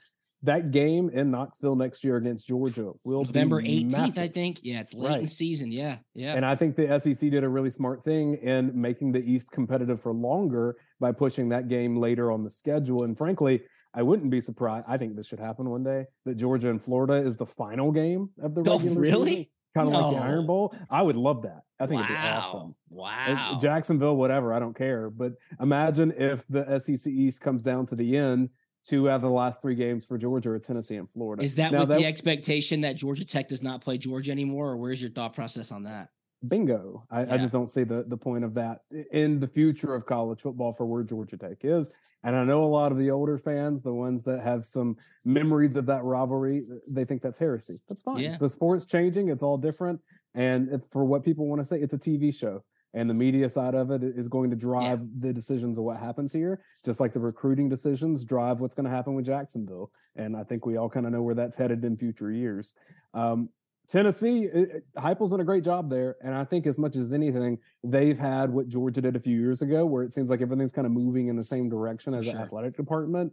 that 0.47 0.71
game 0.71 1.09
in 1.09 1.29
Knoxville 1.29 1.75
next 1.75 2.03
year 2.03 2.15
against 2.15 2.47
Georgia 2.47 2.93
will 3.03 3.23
be 3.23 3.27
November 3.27 3.61
18th, 3.61 4.17
I 4.17 4.29
think. 4.29 4.59
Yeah, 4.63 4.79
it's 4.79 4.93
late 4.93 5.09
right. 5.09 5.19
in 5.19 5.27
season. 5.27 5.71
Yeah. 5.71 5.97
Yeah. 6.13 6.35
And 6.35 6.45
I 6.45 6.55
think 6.55 6.75
the 6.75 6.99
SEC 6.99 7.29
did 7.29 7.43
a 7.43 7.49
really 7.49 7.69
smart 7.69 8.03
thing 8.03 8.35
in 8.35 8.71
making 8.73 9.11
the 9.11 9.19
East 9.19 9.51
competitive 9.51 10.01
for 10.01 10.13
longer 10.13 10.77
by 10.99 11.11
pushing 11.11 11.49
that 11.49 11.67
game 11.67 11.97
later 11.97 12.31
on 12.31 12.43
the 12.43 12.49
schedule. 12.49 13.03
And 13.03 13.17
frankly, 13.17 13.61
I 13.93 14.03
wouldn't 14.03 14.29
be 14.29 14.39
surprised. 14.39 14.85
I 14.87 14.97
think 14.97 15.17
this 15.17 15.27
should 15.27 15.39
happen 15.39 15.69
one 15.69 15.83
day 15.83 16.05
that 16.25 16.35
Georgia 16.35 16.69
and 16.69 16.81
Florida 16.81 17.15
is 17.15 17.35
the 17.35 17.45
final 17.45 17.91
game 17.91 18.29
of 18.41 18.55
the 18.55 18.61
oh, 18.69 18.77
regular 18.77 19.01
really? 19.01 19.31
season. 19.31 19.47
Kind 19.75 19.87
of 19.89 19.93
no. 19.93 20.09
like 20.09 20.17
the 20.17 20.23
Iron 20.23 20.47
Bowl. 20.47 20.73
I 20.89 21.01
would 21.01 21.17
love 21.17 21.43
that. 21.43 21.61
I 21.79 21.87
think 21.87 21.99
wow. 21.99 22.05
it'd 22.05 22.15
be 22.15 22.21
awesome. 22.21 22.75
Wow. 22.89 23.57
Jacksonville, 23.61 24.15
whatever. 24.15 24.53
I 24.53 24.59
don't 24.59 24.75
care. 24.75 25.09
But 25.09 25.33
imagine 25.61 26.13
if 26.17 26.47
the 26.47 26.79
SEC 26.79 27.11
East 27.11 27.41
comes 27.41 27.61
down 27.61 27.85
to 27.87 27.95
the 27.95 28.17
end 28.17 28.49
two 28.87 29.09
out 29.09 29.17
of 29.17 29.21
the 29.21 29.29
last 29.29 29.61
three 29.61 29.75
games 29.75 30.05
for 30.05 30.17
Georgia 30.17 30.51
are 30.51 30.59
Tennessee 30.59 30.95
and 30.95 31.09
Florida. 31.09 31.43
Is 31.43 31.55
that 31.55 31.71
now 31.71 31.79
with 31.79 31.89
that, 31.89 31.99
the 31.99 32.05
expectation 32.05 32.81
that 32.81 32.95
Georgia 32.95 33.25
Tech 33.25 33.49
does 33.49 33.61
not 33.61 33.81
play 33.81 33.97
Georgia 33.97 34.31
anymore, 34.31 34.69
or 34.69 34.77
where's 34.77 35.01
your 35.01 35.11
thought 35.11 35.35
process 35.35 35.71
on 35.71 35.83
that? 35.83 36.09
Bingo. 36.47 37.03
I, 37.09 37.23
yeah. 37.23 37.33
I 37.33 37.37
just 37.37 37.51
don't 37.51 37.67
see 37.67 37.83
the 37.83 38.05
the 38.07 38.17
point 38.17 38.43
of 38.43 38.53
that 38.55 38.81
in 39.11 39.39
the 39.39 39.47
future 39.47 39.93
of 39.93 40.05
college 40.05 40.41
football 40.41 40.73
for 40.73 40.85
where 40.85 41.03
Georgia 41.03 41.37
Tech 41.37 41.57
is. 41.61 41.91
And 42.23 42.35
I 42.35 42.43
know 42.43 42.63
a 42.63 42.65
lot 42.65 42.91
of 42.91 42.97
the 42.97 43.11
older 43.11 43.37
fans, 43.37 43.83
the 43.83 43.93
ones 43.93 44.23
that 44.23 44.41
have 44.41 44.65
some 44.65 44.97
memories 45.23 45.75
of 45.75 45.85
that 45.85 46.03
rivalry, 46.03 46.65
they 46.87 47.05
think 47.05 47.21
that's 47.21 47.37
heresy. 47.37 47.79
That's 47.87 48.01
fine. 48.01 48.17
Yeah. 48.17 48.37
The 48.39 48.49
sport's 48.49 48.85
changing, 48.85 49.29
it's 49.29 49.43
all 49.43 49.57
different. 49.57 50.01
And 50.33 50.81
for 50.91 51.05
what 51.05 51.23
people 51.23 51.47
want 51.47 51.61
to 51.61 51.65
say, 51.65 51.79
it's 51.79 51.93
a 51.93 51.97
TV 51.97 52.33
show 52.33 52.63
and 52.97 53.07
the 53.07 53.13
media 53.13 53.47
side 53.47 53.75
of 53.75 53.91
it 53.91 54.01
is 54.01 54.27
going 54.27 54.49
to 54.49 54.55
drive 54.55 55.01
yeah. 55.01 55.07
the 55.19 55.33
decisions 55.33 55.77
of 55.77 55.83
what 55.83 55.97
happens 55.97 56.33
here 56.33 56.61
just 56.83 56.99
like 56.99 57.13
the 57.13 57.19
recruiting 57.19 57.69
decisions 57.69 58.25
drive 58.25 58.59
what's 58.59 58.73
going 58.73 58.85
to 58.85 58.89
happen 58.89 59.13
with 59.13 59.25
jacksonville 59.25 59.91
and 60.15 60.35
i 60.35 60.43
think 60.43 60.65
we 60.65 60.77
all 60.77 60.89
kind 60.89 61.05
of 61.05 61.11
know 61.11 61.21
where 61.21 61.35
that's 61.35 61.55
headed 61.55 61.85
in 61.85 61.95
future 61.95 62.31
years 62.31 62.73
um, 63.13 63.49
tennessee 63.87 64.49
heupel's 64.97 65.31
done 65.31 65.39
a 65.39 65.45
great 65.45 65.63
job 65.63 65.89
there 65.89 66.17
and 66.23 66.33
i 66.33 66.43
think 66.43 66.65
as 66.65 66.77
much 66.77 66.95
as 66.95 67.13
anything 67.13 67.57
they've 67.83 68.19
had 68.19 68.49
what 68.49 68.67
georgia 68.67 68.99
did 68.99 69.15
a 69.15 69.19
few 69.19 69.39
years 69.39 69.61
ago 69.61 69.85
where 69.85 70.03
it 70.03 70.13
seems 70.13 70.29
like 70.29 70.41
everything's 70.41 70.73
kind 70.73 70.87
of 70.87 70.91
moving 70.91 71.27
in 71.27 71.35
the 71.35 71.43
same 71.43 71.69
direction 71.69 72.13
as 72.13 72.25
sure. 72.25 72.33
the 72.33 72.39
athletic 72.39 72.75
department 72.75 73.31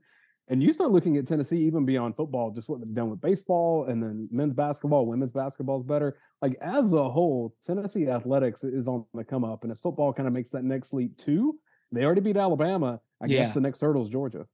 and 0.48 0.62
you 0.62 0.72
start 0.72 0.90
looking 0.90 1.16
at 1.16 1.26
Tennessee 1.26 1.62
even 1.62 1.86
beyond 1.86 2.16
football, 2.16 2.50
just 2.50 2.68
what 2.68 2.80
they've 2.80 2.94
done 2.94 3.08
with 3.08 3.20
baseball 3.20 3.86
and 3.88 4.02
then 4.02 4.28
men's 4.30 4.52
basketball, 4.52 5.06
women's 5.06 5.32
basketball 5.32 5.76
is 5.76 5.82
better. 5.82 6.18
Like 6.42 6.56
as 6.60 6.92
a 6.92 7.08
whole, 7.08 7.54
Tennessee 7.62 8.08
athletics 8.08 8.62
is 8.62 8.86
on 8.86 9.06
the 9.14 9.24
come 9.24 9.44
up. 9.44 9.62
And 9.62 9.72
if 9.72 9.78
football 9.78 10.12
kind 10.12 10.26
of 10.26 10.34
makes 10.34 10.50
that 10.50 10.64
next 10.64 10.92
leap 10.92 11.16
too, 11.16 11.58
they 11.92 12.04
already 12.04 12.20
beat 12.20 12.36
Alabama. 12.36 13.00
I 13.22 13.26
yeah. 13.26 13.44
guess 13.44 13.54
the 13.54 13.60
next 13.60 13.80
hurdle 13.80 14.02
is 14.02 14.08
Georgia. 14.08 14.46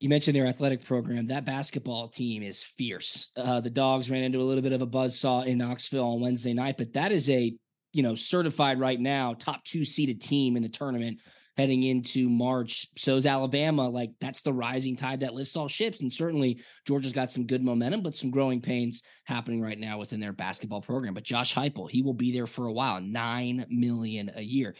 You 0.00 0.08
mentioned 0.08 0.36
their 0.36 0.46
athletic 0.46 0.84
program. 0.84 1.26
That 1.26 1.44
basketball 1.44 2.08
team 2.08 2.42
is 2.42 2.62
fierce. 2.62 3.30
Uh, 3.36 3.60
the 3.60 3.70
dogs 3.70 4.10
ran 4.10 4.22
into 4.22 4.40
a 4.40 4.42
little 4.42 4.62
bit 4.62 4.72
of 4.72 4.82
a 4.82 4.86
buzz 4.86 5.18
saw 5.18 5.42
in 5.42 5.58
Knoxville 5.58 6.04
on 6.04 6.20
Wednesday 6.20 6.54
night, 6.54 6.76
but 6.78 6.94
that 6.94 7.12
is 7.12 7.28
a 7.28 7.54
you 7.92 8.02
know 8.02 8.14
certified 8.14 8.80
right 8.80 8.98
now 8.98 9.34
top 9.34 9.64
two 9.64 9.84
seeded 9.84 10.20
team 10.20 10.56
in 10.56 10.62
the 10.62 10.68
tournament 10.68 11.20
heading 11.56 11.82
into 11.84 12.28
March. 12.28 12.88
So 12.96 13.16
is 13.16 13.26
Alabama. 13.26 13.88
Like 13.88 14.12
that's 14.20 14.42
the 14.42 14.52
rising 14.52 14.96
tide 14.96 15.20
that 15.20 15.34
lifts 15.34 15.56
all 15.56 15.68
ships. 15.68 16.00
And 16.00 16.12
certainly 16.12 16.62
Georgia's 16.86 17.12
got 17.12 17.30
some 17.30 17.46
good 17.46 17.62
momentum, 17.62 18.02
but 18.02 18.16
some 18.16 18.30
growing 18.30 18.60
pains 18.60 19.02
happening 19.24 19.60
right 19.60 19.78
now 19.78 19.98
within 19.98 20.20
their 20.20 20.32
basketball 20.32 20.82
program. 20.82 21.14
But 21.14 21.24
Josh 21.24 21.54
Heupel, 21.54 21.90
he 21.90 22.02
will 22.02 22.14
be 22.14 22.32
there 22.32 22.46
for 22.46 22.66
a 22.66 22.72
while. 22.72 23.00
Nine 23.00 23.66
million 23.68 24.30
a 24.34 24.42
year. 24.42 24.74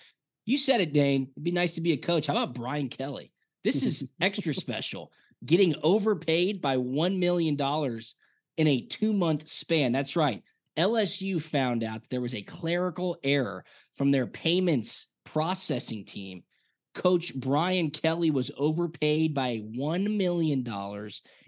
You 0.44 0.58
said 0.58 0.80
it, 0.80 0.92
Dane. 0.92 1.28
It'd 1.32 1.44
be 1.44 1.52
nice 1.52 1.74
to 1.74 1.80
be 1.80 1.92
a 1.92 1.96
coach. 1.96 2.26
How 2.26 2.34
about 2.34 2.54
Brian 2.54 2.88
Kelly? 2.88 3.32
This 3.62 3.82
is 3.82 4.08
extra 4.20 4.52
special. 4.52 5.12
Getting 5.44 5.74
overpaid 5.82 6.60
by 6.60 6.76
$1 6.76 7.18
million 7.18 7.56
in 8.56 8.66
a 8.66 8.80
two 8.82 9.12
month 9.12 9.48
span. 9.48 9.92
That's 9.92 10.16
right. 10.16 10.42
LSU 10.76 11.40
found 11.40 11.84
out 11.84 12.02
that 12.02 12.10
there 12.10 12.20
was 12.20 12.34
a 12.34 12.42
clerical 12.42 13.16
error 13.22 13.64
from 13.94 14.10
their 14.10 14.26
payments 14.26 15.06
processing 15.24 16.04
team 16.04 16.42
Coach 16.94 17.34
Brian 17.34 17.90
Kelly 17.90 18.30
was 18.30 18.50
overpaid 18.56 19.34
by 19.34 19.58
$1 19.58 20.16
million 20.16 20.64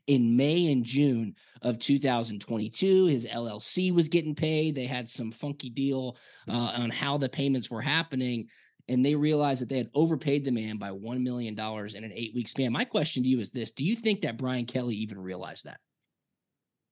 in 0.07 0.37
May 0.37 0.73
and 0.73 0.85
June 0.85 1.35
of 1.63 1.79
2022. 1.79 3.07
His 3.07 3.27
LLC 3.27 3.93
was 3.95 4.09
getting 4.09 4.35
paid. 4.35 4.75
They 4.75 4.87
had 4.87 5.09
some 5.09 5.31
funky 5.31 5.71
deal 5.71 6.17
uh, 6.49 6.73
on 6.77 6.91
how 6.91 7.17
the 7.17 7.29
payments 7.29 7.71
were 7.71 7.81
happening. 7.81 8.49
And 8.89 9.05
they 9.05 9.15
realized 9.15 9.63
that 9.63 9.69
they 9.69 9.79
had 9.79 9.91
overpaid 9.95 10.45
the 10.45 10.53
man 10.53 10.77
by 10.77 10.91
$1 10.91 11.23
million 11.23 11.59
in 11.59 12.05
an 12.05 12.13
eight 12.15 12.35
week 12.35 12.49
span. 12.49 12.73
My 12.73 12.85
question 12.85 13.23
to 13.23 13.29
you 13.29 13.41
is 13.41 13.51
this 13.51 13.71
Do 13.71 13.85
you 13.85 13.97
think 13.97 14.23
that 14.23 14.37
Brian 14.37 14.67
Kelly 14.67 14.97
even 14.97 15.21
realized 15.21 15.65
that? 15.65 15.81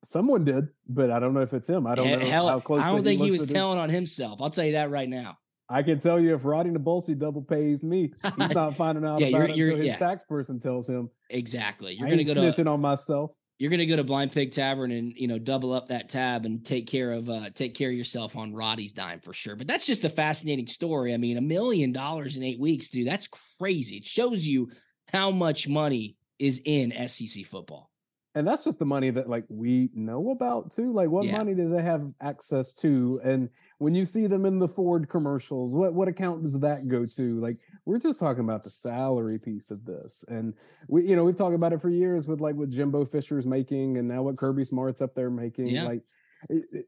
Someone 0.04 0.44
did, 0.44 0.68
but 0.86 1.10
I 1.10 1.18
don't 1.18 1.32
know 1.32 1.40
if 1.40 1.54
it's 1.54 1.68
him. 1.68 1.86
I 1.86 1.94
don't 1.94 2.10
know 2.10 2.18
Hell, 2.18 2.48
how 2.48 2.60
close. 2.60 2.82
I 2.82 2.90
don't 2.90 3.04
think 3.04 3.22
he 3.22 3.30
was 3.30 3.46
telling 3.46 3.78
on 3.78 3.88
himself. 3.88 4.42
I'll 4.42 4.50
tell 4.50 4.64
you 4.64 4.72
that 4.72 4.90
right 4.90 5.08
now. 5.08 5.38
I 5.68 5.82
can 5.82 5.98
tell 5.98 6.20
you 6.20 6.34
if 6.34 6.42
Radi 6.42 6.76
Nabulsi 6.76 7.18
double 7.18 7.42
pays 7.42 7.82
me, 7.82 8.12
he's 8.22 8.50
not 8.54 8.76
finding 8.76 9.04
out 9.04 9.20
yeah, 9.20 9.28
about 9.28 9.50
it 9.50 9.58
until 9.58 9.76
his 9.76 9.86
yeah. 9.86 9.96
tax 9.96 10.24
person 10.24 10.60
tells 10.60 10.88
him. 10.88 11.10
Exactly. 11.30 11.94
You're 11.94 12.08
going 12.08 12.18
to 12.18 12.24
go 12.24 12.34
snitching 12.34 12.64
to 12.64 12.70
on 12.70 12.80
myself. 12.80 13.30
You're 13.58 13.70
going 13.70 13.80
to 13.80 13.86
go 13.86 13.96
to 13.96 14.04
Blind 14.04 14.32
Pig 14.32 14.50
Tavern 14.50 14.90
and 14.90 15.12
you 15.16 15.28
know 15.28 15.38
double 15.38 15.72
up 15.72 15.88
that 15.88 16.08
tab 16.08 16.44
and 16.44 16.64
take 16.64 16.88
care 16.88 17.12
of 17.12 17.30
uh 17.30 17.50
take 17.50 17.74
care 17.74 17.88
of 17.88 17.94
yourself 17.94 18.36
on 18.36 18.52
Radi's 18.52 18.92
dime 18.92 19.20
for 19.20 19.32
sure. 19.32 19.54
But 19.54 19.68
that's 19.68 19.86
just 19.86 20.04
a 20.04 20.10
fascinating 20.10 20.66
story. 20.66 21.14
I 21.14 21.16
mean, 21.16 21.36
a 21.36 21.40
million 21.40 21.92
dollars 21.92 22.36
in 22.36 22.42
eight 22.42 22.58
weeks, 22.58 22.88
dude. 22.88 23.06
That's 23.06 23.28
crazy. 23.58 23.98
It 23.98 24.04
shows 24.04 24.44
you 24.44 24.70
how 25.06 25.30
much 25.30 25.68
money 25.68 26.16
is 26.38 26.60
in 26.64 26.92
SEC 27.08 27.46
football 27.46 27.90
and 28.34 28.46
that's 28.46 28.64
just 28.64 28.78
the 28.78 28.84
money 28.84 29.10
that 29.10 29.28
like 29.28 29.44
we 29.48 29.90
know 29.94 30.30
about 30.30 30.72
too 30.72 30.92
like 30.92 31.08
what 31.08 31.24
yeah. 31.24 31.38
money 31.38 31.54
do 31.54 31.68
they 31.68 31.82
have 31.82 32.10
access 32.20 32.72
to 32.72 33.20
and 33.22 33.48
when 33.78 33.94
you 33.94 34.04
see 34.04 34.26
them 34.26 34.44
in 34.46 34.58
the 34.58 34.68
ford 34.68 35.08
commercials 35.08 35.72
what 35.72 35.92
what 35.94 36.08
account 36.08 36.42
does 36.42 36.58
that 36.60 36.88
go 36.88 37.04
to 37.04 37.40
like 37.40 37.56
we're 37.84 37.98
just 37.98 38.18
talking 38.18 38.44
about 38.44 38.64
the 38.64 38.70
salary 38.70 39.38
piece 39.38 39.70
of 39.70 39.84
this 39.84 40.24
and 40.28 40.54
we 40.88 41.06
you 41.06 41.16
know 41.16 41.24
we've 41.24 41.36
talked 41.36 41.54
about 41.54 41.72
it 41.72 41.80
for 41.80 41.90
years 41.90 42.26
with 42.26 42.40
like 42.40 42.54
what 42.54 42.70
jimbo 42.70 43.04
fisher's 43.04 43.46
making 43.46 43.98
and 43.98 44.08
now 44.08 44.22
what 44.22 44.36
kirby 44.36 44.64
smart's 44.64 45.02
up 45.02 45.14
there 45.14 45.30
making 45.30 45.68
yeah. 45.68 45.84
like 45.84 46.02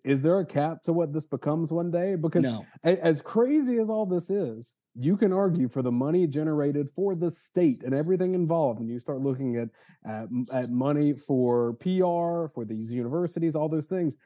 is 0.05 0.21
there 0.21 0.39
a 0.39 0.45
cap 0.45 0.83
to 0.83 0.93
what 0.93 1.15
this 1.15 1.27
becomes 1.27 1.73
one 1.73 1.91
day 1.91 2.15
because 2.15 2.43
no. 2.43 2.67
as 2.85 3.23
crazy 3.23 3.79
as 3.79 3.89
all 3.89 4.05
this 4.05 4.29
is 4.29 4.75
you 4.99 5.17
can 5.17 5.33
argue 5.33 5.69
for 5.69 5.83
the 5.83 5.93
money 5.93 6.27
generated 6.27 6.89
for 6.91 7.15
the 7.15 7.31
state 7.31 7.83
and 7.85 7.95
everything 7.95 8.35
involved 8.35 8.81
when 8.81 8.89
you 8.89 8.99
start 8.99 9.21
looking 9.21 9.57
at, 9.57 9.69
at, 10.11 10.29
at 10.53 10.71
money 10.71 11.13
for 11.13 11.75
PR, 11.75 12.51
for 12.53 12.65
these 12.67 12.93
universities, 12.93 13.55
all 13.55 13.69
those 13.69 13.89
things. 13.89 14.17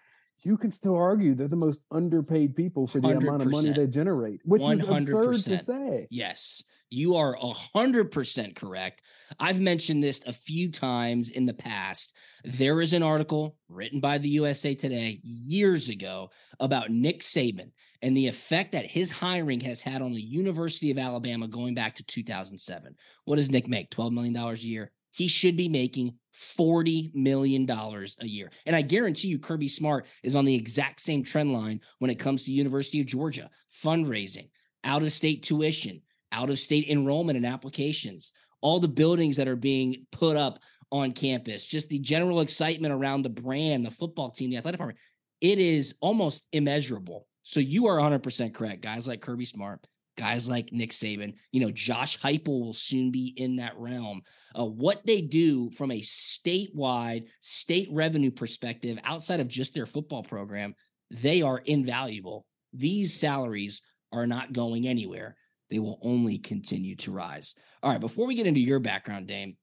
You 0.43 0.57
can 0.57 0.71
still 0.71 0.97
argue 0.97 1.35
they're 1.35 1.49
the 1.49 1.57
most 1.57 1.83
underpaid 1.91 2.57
people 2.57 2.87
for 2.87 3.01
the 3.01 3.09
100%. 3.09 3.19
amount 3.19 3.43
of 3.43 3.51
money 3.51 3.73
they 3.73 3.87
generate, 3.87 4.41
which 4.45 4.63
100%. 4.63 4.73
is 4.75 4.83
absurd 4.83 5.37
to 5.45 5.59
say. 5.59 6.07
Yes. 6.11 6.63
You 6.93 7.17
are 7.17 7.37
100% 7.37 8.57
correct. 8.57 9.03
I've 9.39 9.61
mentioned 9.61 10.03
this 10.03 10.21
a 10.27 10.33
few 10.33 10.73
times 10.73 11.31
in 11.31 11.47
the 11.47 11.55
past. 11.55 12.17
There 12.43 12.81
is 12.81 12.93
an 12.93 13.03
article 13.05 13.57
written 13.69 14.01
by 14.01 14.19
the 14.19 14.29
USA 14.31 14.75
Today 14.75 15.21
years 15.23 15.89
ago 15.89 16.31
about 16.59 16.91
Nick 16.91 17.21
Saban 17.21 17.71
and 18.03 18.17
the 18.17 18.27
effect 18.27 18.73
that 18.73 18.87
his 18.87 19.11
hiring 19.11 19.61
has 19.61 19.83
had 19.83 20.03
on 20.03 20.15
the 20.15 20.23
University 20.23 20.91
of 20.91 20.99
Alabama 20.99 21.47
going 21.47 21.75
back 21.75 21.95
to 21.97 22.03
2007. 22.03 22.97
What 23.25 23.37
does 23.37 23.51
Nick 23.51 23.69
make? 23.69 23.91
$12 23.91 24.13
million 24.13 24.37
a 24.37 24.55
year? 24.55 24.91
He 25.11 25.29
should 25.29 25.57
be 25.57 25.69
making 25.69 26.15
$40 26.35 27.15
million 27.15 27.69
a 27.69 28.27
year. 28.27 28.51
And 28.67 28.75
I 28.77 28.83
guarantee 28.83 29.29
you, 29.29 29.39
Kirby 29.39 29.69
Smart 29.69 30.07
is 30.23 30.37
on 30.37 30.45
the 30.45 30.55
exact 30.55 31.01
same 31.01 31.23
trend 31.23 31.53
line 31.53 31.81
when 31.99 32.11
it 32.11 32.19
comes 32.19 32.45
to 32.45 32.53
University 32.53 33.01
of 33.01 33.07
Georgia 33.07 33.51
fundraising, 33.85 34.51
out 34.85 35.03
of 35.03 35.13
state 35.13 35.43
tuition, 35.43 36.01
out 36.33 36.51
of 36.51 36.59
state 36.59 36.89
enrollment 36.89 37.37
and 37.37 37.47
applications, 37.47 38.33
all 38.61 38.81
the 38.81 38.89
buildings 38.89 39.37
that 39.37 39.49
are 39.49 39.57
being 39.57 40.07
put 40.13 40.37
up 40.37 40.59
on 40.93 41.13
campus, 41.13 41.65
just 41.65 41.89
the 41.89 41.99
general 41.99 42.41
excitement 42.41 42.93
around 42.93 43.23
the 43.23 43.29
brand, 43.29 43.85
the 43.85 43.91
football 43.91 44.31
team, 44.31 44.51
the 44.51 44.57
athletic 44.57 44.79
department. 44.79 44.99
It 45.41 45.59
is 45.59 45.95
almost 46.01 46.47
immeasurable. 46.53 47.27
So 47.43 47.61
you 47.61 47.87
are 47.87 47.97
100% 47.97 48.55
correct. 48.55 48.83
Guys 48.83 49.09
like 49.09 49.21
Kirby 49.21 49.47
Smart, 49.47 49.87
guys 50.21 50.51
like 50.51 50.71
Nick 50.71 50.91
Saban, 50.91 51.33
you 51.51 51.61
know, 51.61 51.71
Josh 51.71 52.19
Heupel 52.19 52.61
will 52.61 52.75
soon 52.75 53.11
be 53.11 53.33
in 53.39 53.57
that 53.57 53.73
realm. 53.79 54.21
Uh, 54.57 54.67
what 54.67 55.07
they 55.07 55.23
do 55.23 55.71
from 55.71 55.91
a 55.91 56.01
statewide 56.01 57.25
state 57.41 57.89
revenue 57.91 58.31
perspective, 58.31 58.99
outside 59.03 59.41
of 59.41 59.49
just 59.49 59.73
their 59.73 59.87
football 59.87 60.23
program, 60.23 60.75
they 61.11 61.41
are 61.41 61.63
invaluable. 61.65 62.45
These 62.75 63.19
salaries 63.19 63.81
are 64.13 64.27
not 64.27 64.53
going 64.53 64.87
anywhere. 64.87 65.37
They 65.71 65.79
will 65.79 65.99
only 66.03 66.37
continue 66.37 66.97
to 66.97 67.13
rise. 67.13 67.55
All 67.83 67.91
right, 67.91 68.01
before 68.01 68.27
we 68.27 68.35
get 68.35 68.47
into 68.47 68.61
your 68.61 68.79
background, 68.79 69.27
Dane, 69.27 69.57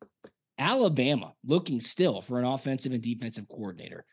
Alabama 0.58 1.34
looking 1.46 1.80
still 1.80 2.20
for 2.20 2.40
an 2.40 2.46
offensive 2.46 2.94
and 2.94 3.04
defensive 3.04 3.48
coordinator. 3.48 4.06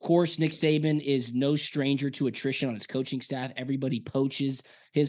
Of 0.00 0.08
course, 0.08 0.40
Nick 0.40 0.50
Saban 0.50 1.00
is 1.00 1.32
no 1.32 1.54
stranger 1.54 2.10
to 2.10 2.26
attrition 2.26 2.68
on 2.68 2.74
his 2.74 2.86
coaching 2.86 3.20
staff. 3.20 3.52
Everybody 3.56 4.00
poaches 4.00 4.60
his 4.92 5.08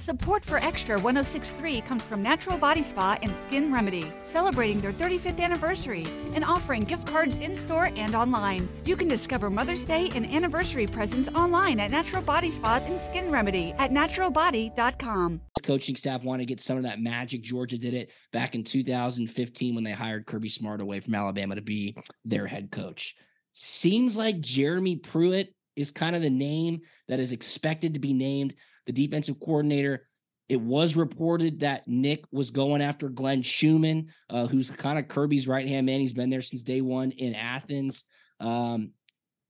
Support 0.00 0.46
for 0.46 0.56
Extra 0.56 0.98
1063 0.98 1.82
comes 1.82 2.02
from 2.02 2.22
Natural 2.22 2.56
Body 2.56 2.82
Spa 2.82 3.18
and 3.20 3.36
Skin 3.36 3.70
Remedy, 3.70 4.10
celebrating 4.24 4.80
their 4.80 4.94
35th 4.94 5.38
anniversary 5.38 6.06
and 6.32 6.42
offering 6.42 6.84
gift 6.84 7.06
cards 7.06 7.36
in 7.36 7.54
store 7.54 7.90
and 7.96 8.14
online. 8.14 8.66
You 8.86 8.96
can 8.96 9.08
discover 9.08 9.50
Mother's 9.50 9.84
Day 9.84 10.08
and 10.14 10.24
anniversary 10.24 10.86
presents 10.86 11.28
online 11.34 11.78
at 11.80 11.90
Natural 11.90 12.22
Body 12.22 12.50
Spa 12.50 12.80
and 12.82 12.98
Skin 12.98 13.30
Remedy 13.30 13.74
at 13.76 13.90
naturalbody.com. 13.90 15.42
Coaching 15.62 15.96
staff 15.96 16.24
want 16.24 16.40
to 16.40 16.46
get 16.46 16.62
some 16.62 16.78
of 16.78 16.84
that 16.84 16.98
magic. 16.98 17.42
Georgia 17.42 17.76
did 17.76 17.92
it 17.92 18.10
back 18.32 18.54
in 18.54 18.64
2015 18.64 19.74
when 19.74 19.84
they 19.84 19.92
hired 19.92 20.24
Kirby 20.24 20.48
Smart 20.48 20.80
away 20.80 21.00
from 21.00 21.14
Alabama 21.14 21.56
to 21.56 21.60
be 21.60 21.94
their 22.24 22.46
head 22.46 22.70
coach. 22.70 23.16
Seems 23.52 24.16
like 24.16 24.40
Jeremy 24.40 24.96
Pruitt 24.96 25.54
is 25.76 25.90
kind 25.90 26.16
of 26.16 26.22
the 26.22 26.30
name 26.30 26.80
that 27.08 27.20
is 27.20 27.32
expected 27.32 27.92
to 27.92 28.00
be 28.00 28.14
named 28.14 28.54
the 28.86 28.92
defensive 28.92 29.40
coordinator. 29.40 30.06
It 30.48 30.60
was 30.60 30.96
reported 30.96 31.60
that 31.60 31.86
Nick 31.86 32.24
was 32.32 32.50
going 32.50 32.82
after 32.82 33.08
Glenn 33.08 33.42
Schumann, 33.42 34.08
uh, 34.28 34.46
who's 34.48 34.70
kind 34.70 34.98
of 34.98 35.06
Kirby's 35.06 35.46
right 35.46 35.68
hand 35.68 35.86
man. 35.86 36.00
He's 36.00 36.12
been 36.12 36.30
there 36.30 36.40
since 36.40 36.62
day 36.62 36.80
one 36.80 37.12
in 37.12 37.34
Athens. 37.34 38.04
Um, 38.40 38.90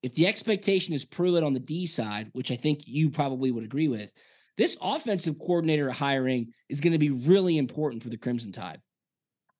if 0.02 0.14
the 0.14 0.26
expectation 0.26 0.94
is 0.94 1.04
Pruitt 1.04 1.44
on 1.44 1.54
the 1.54 1.60
D 1.60 1.87
side, 1.87 2.28
which 2.32 2.50
I 2.50 2.56
think 2.56 2.82
you 2.87 3.10
probably 3.10 3.50
would 3.50 3.64
agree 3.64 3.88
with, 3.88 4.10
this 4.58 4.76
offensive 4.82 5.38
coordinator 5.38 5.90
hiring 5.90 6.52
is 6.68 6.80
going 6.80 6.92
to 6.92 6.99
be 6.99 7.10
really 7.10 7.56
important 7.56 8.02
for 8.02 8.10
the 8.10 8.16
Crimson 8.16 8.52
Tide. 8.52 8.80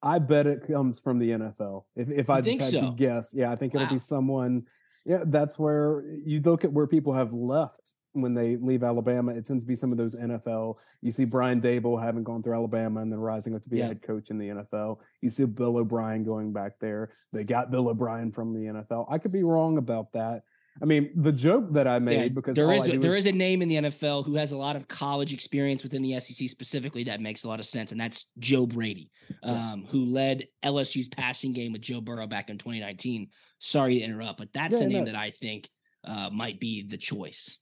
I 0.03 0.19
bet 0.19 0.47
it 0.47 0.67
comes 0.67 1.01
from 1.01 1.19
the 1.19 1.31
NFL. 1.31 1.85
If 1.95 2.11
if 2.11 2.31
I 2.31 2.41
just 2.41 2.73
had 2.73 2.81
so? 2.81 2.91
to 2.91 2.97
guess, 2.97 3.35
yeah, 3.35 3.51
I 3.51 3.57
think 3.57 3.75
it'll 3.75 3.87
be 3.87 3.99
someone. 3.99 4.65
Yeah, 5.05 5.25
that's 5.27 5.59
where 5.59 6.05
you 6.25 6.41
look 6.41 6.65
at 6.65 6.73
where 6.73 6.87
people 6.87 7.15
have 7.15 7.33
left 7.33 7.95
when 8.13 8.35
they 8.35 8.57
leave 8.57 8.83
Alabama, 8.83 9.33
it 9.33 9.47
tends 9.47 9.65
to 9.65 9.69
be 9.69 9.77
some 9.77 9.93
of 9.93 9.99
those 9.99 10.17
NFL. 10.17 10.77
You 11.01 11.11
see 11.11 11.25
Brian 11.25 11.61
Daboll 11.61 12.03
having 12.03 12.25
gone 12.25 12.43
through 12.43 12.55
Alabama 12.55 13.01
and 13.01 13.11
then 13.11 13.21
rising 13.21 13.55
up 13.55 13.63
to 13.63 13.69
be 13.69 13.79
yeah. 13.79 13.85
a 13.85 13.89
head 13.89 14.03
coach 14.03 14.31
in 14.31 14.39
the 14.39 14.49
NFL. 14.49 14.99
You 15.21 15.31
see 15.31 15.45
Bill 15.45 15.79
O'Brien 15.79 16.25
going 16.25 16.53
back 16.53 16.79
there. 16.81 17.11
They 17.33 17.45
got 17.45 17.71
Bill 17.71 17.89
O'Brien 17.89 18.33
from 18.33 18.53
the 18.53 18.71
NFL. 18.73 19.07
I 19.11 19.19
could 19.19 19.33
be 19.33 19.43
wrong 19.43 19.79
about 19.79 20.13
that. 20.13 20.43
I 20.83 20.87
mean, 20.87 21.11
the 21.15 21.33
joke 21.33 21.73
that 21.73 21.87
I 21.87 21.99
made 21.99 22.17
yeah, 22.17 22.29
because 22.29 22.57
there 22.57 22.73
is 22.73 22.89
a, 22.89 22.97
there 22.97 23.17
is, 23.17 23.27
is 23.27 23.27
a 23.27 23.33
name 23.33 23.61
in 23.61 23.69
the 23.69 23.77
NFL 23.77 24.25
who 24.25 24.37
has 24.37 24.53
a 24.53 24.57
lot 24.57 24.77
of 24.77 24.89
college 24.89 25.35
experience 25.35 25.83
within 25.83 26.01
the 26.01 26.19
SEC 26.21 26.49
specifically 26.49 27.05
that 27.05 27.21
makes 27.21 27.45
a 27.45 27.49
lot 27.49 27.61
of 27.61 27.67
sense, 27.67 27.93
and 27.93 28.01
that's 28.01 28.27
Joe 28.39 28.67
Brady, 28.67 29.11
um, 29.43 29.85
who 29.91 30.07
led 30.07 30.47
LSU's 30.65 31.09
passing 31.09 31.53
game 31.53 31.73
with 31.73 31.83
Joe 31.83 32.01
Burrow 32.01 32.27
back 32.27 32.49
in 32.49 32.57
2019. 32.57 33.29
Sorry 33.59 33.99
to 33.99 34.05
interrupt, 34.05 34.39
but 34.39 34.53
that's 34.55 34.81
yeah, 34.81 34.87
a 34.87 34.89
name 34.89 35.05
no. 35.05 35.05
that 35.07 35.17
I 35.17 35.31
think 35.31 35.69
uh, 36.05 36.31
might 36.33 36.61
be 36.61 36.83
the 36.83 36.97
choice. 36.97 37.59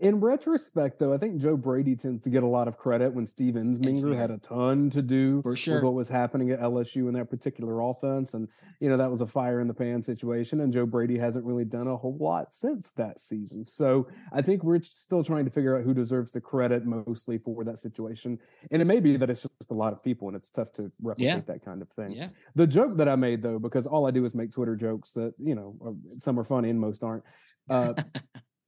In 0.00 0.20
retrospect, 0.20 1.00
though, 1.00 1.12
I 1.12 1.18
think 1.18 1.40
Joe 1.40 1.56
Brady 1.56 1.96
tends 1.96 2.22
to 2.22 2.30
get 2.30 2.44
a 2.44 2.46
lot 2.46 2.68
of 2.68 2.78
credit 2.78 3.12
when 3.12 3.26
Steve 3.26 3.54
Ensminger 3.54 4.16
had 4.16 4.30
a 4.30 4.38
ton 4.38 4.90
to 4.90 5.02
do 5.02 5.42
For 5.42 5.56
sure. 5.56 5.76
with 5.76 5.84
what 5.84 5.94
was 5.94 6.08
happening 6.08 6.52
at 6.52 6.60
LSU 6.60 7.08
in 7.08 7.14
that 7.14 7.30
particular 7.30 7.80
offense. 7.80 8.34
And, 8.34 8.46
you 8.78 8.88
know, 8.88 8.96
that 8.96 9.10
was 9.10 9.22
a 9.22 9.26
fire 9.26 9.60
in 9.60 9.66
the 9.66 9.74
pan 9.74 10.04
situation. 10.04 10.60
And 10.60 10.72
Joe 10.72 10.86
Brady 10.86 11.18
hasn't 11.18 11.44
really 11.44 11.64
done 11.64 11.88
a 11.88 11.96
whole 11.96 12.16
lot 12.16 12.54
since 12.54 12.90
that 12.96 13.20
season. 13.20 13.64
So 13.64 14.06
I 14.32 14.40
think 14.40 14.62
we're 14.62 14.82
still 14.84 15.24
trying 15.24 15.46
to 15.46 15.50
figure 15.50 15.76
out 15.76 15.82
who 15.82 15.94
deserves 15.94 16.30
the 16.30 16.40
credit 16.40 16.86
mostly 16.86 17.38
for 17.38 17.64
that 17.64 17.80
situation. 17.80 18.38
And 18.70 18.80
it 18.80 18.84
may 18.84 19.00
be 19.00 19.16
that 19.16 19.30
it's 19.30 19.42
just 19.42 19.72
a 19.72 19.74
lot 19.74 19.92
of 19.92 20.00
people 20.04 20.28
and 20.28 20.36
it's 20.36 20.52
tough 20.52 20.72
to 20.74 20.92
replicate 21.02 21.26
yeah. 21.26 21.40
that 21.52 21.64
kind 21.64 21.82
of 21.82 21.88
thing. 21.88 22.12
Yeah. 22.12 22.28
The 22.54 22.68
joke 22.68 22.98
that 22.98 23.08
I 23.08 23.16
made, 23.16 23.42
though, 23.42 23.58
because 23.58 23.88
all 23.88 24.06
I 24.06 24.12
do 24.12 24.24
is 24.24 24.32
make 24.32 24.52
Twitter 24.52 24.76
jokes 24.76 25.10
that, 25.12 25.34
you 25.42 25.56
know, 25.56 25.96
some 26.18 26.38
are 26.38 26.44
funny 26.44 26.70
and 26.70 26.78
most 26.78 27.02
aren't. 27.02 27.24
Uh, 27.68 27.94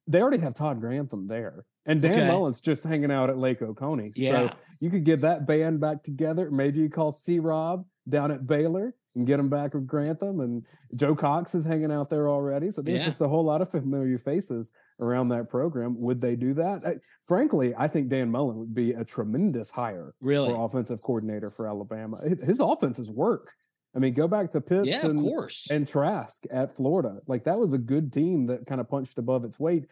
they 0.09 0.21
already 0.21 0.39
have 0.39 0.55
Todd 0.55 0.81
Grantham 0.81 1.29
there, 1.29 1.65
and 1.87 2.03
Dan 2.03 2.13
okay. 2.13 2.27
Mullen's 2.27 2.61
just 2.61 2.83
hanging 2.83 3.13
out 3.13 3.31
at 3.31 3.39
Lake 3.39 3.63
Oconee. 3.63 4.13
Yeah. 4.17 4.49
So 4.49 4.57
you 4.81 4.91
could 4.91 5.05
get 5.05 5.21
that 5.21 5.47
band 5.47 5.81
back 5.81 6.03
together. 6.03 6.51
Maybe 6.51 6.81
you 6.81 6.89
call 6.89 7.13
C. 7.13 7.39
Rob 7.39 7.85
down 8.09 8.33
at 8.33 8.47
Baylor 8.47 8.95
and 9.15 9.27
get 9.27 9.39
him 9.39 9.49
back 9.49 9.75
with 9.75 9.87
Grantham, 9.87 10.41
and 10.41 10.65
Joe 10.95 11.15
Cox 11.15 11.55
is 11.55 11.65
hanging 11.65 11.93
out 11.93 12.09
there 12.09 12.29
already. 12.29 12.71
So 12.71 12.83
there's 12.83 13.01
yeah. 13.01 13.07
just 13.07 13.21
a 13.21 13.29
whole 13.29 13.45
lot 13.45 13.61
of 13.61 13.71
familiar 13.71 14.19
faces 14.19 14.73
around 15.01 15.29
that 15.29 15.51
program. 15.51 16.01
Would 16.01 16.21
they 16.21 16.37
do 16.37 16.55
that? 16.55 16.83
I, 16.87 16.95
frankly, 17.25 17.75
I 17.77 17.89
think 17.89 18.09
Dan 18.09 18.31
Mullen 18.31 18.57
would 18.59 18.75
be 18.75 18.93
a 18.93 19.05
tremendous 19.05 19.71
hire 19.71 20.15
really? 20.21 20.51
for 20.51 20.65
offensive 20.65 21.03
coordinator 21.03 21.51
for 21.51 21.69
Alabama. 21.69 22.21
His 22.43 22.61
offenses 22.61 23.11
work. 23.11 23.51
I 23.99 24.01
mean, 24.01 24.15
go 24.15 24.29
back 24.29 24.51
to 24.51 24.61
Pitts 24.61 24.87
yeah, 24.87 25.05
and, 25.05 25.19
of 25.19 25.25
course. 25.25 25.67
and 25.73 25.85
Trask 25.85 26.45
at 26.53 26.77
Florida. 26.77 27.19
Like 27.27 27.45
that 27.45 27.59
was 27.59 27.73
a 27.73 27.79
good 27.79 28.13
team 28.13 28.47
that 28.47 28.65
kind 28.65 28.81
of 28.81 28.89
punched 28.89 29.19
above 29.19 29.45
its 29.45 29.59
weight. 29.59 29.87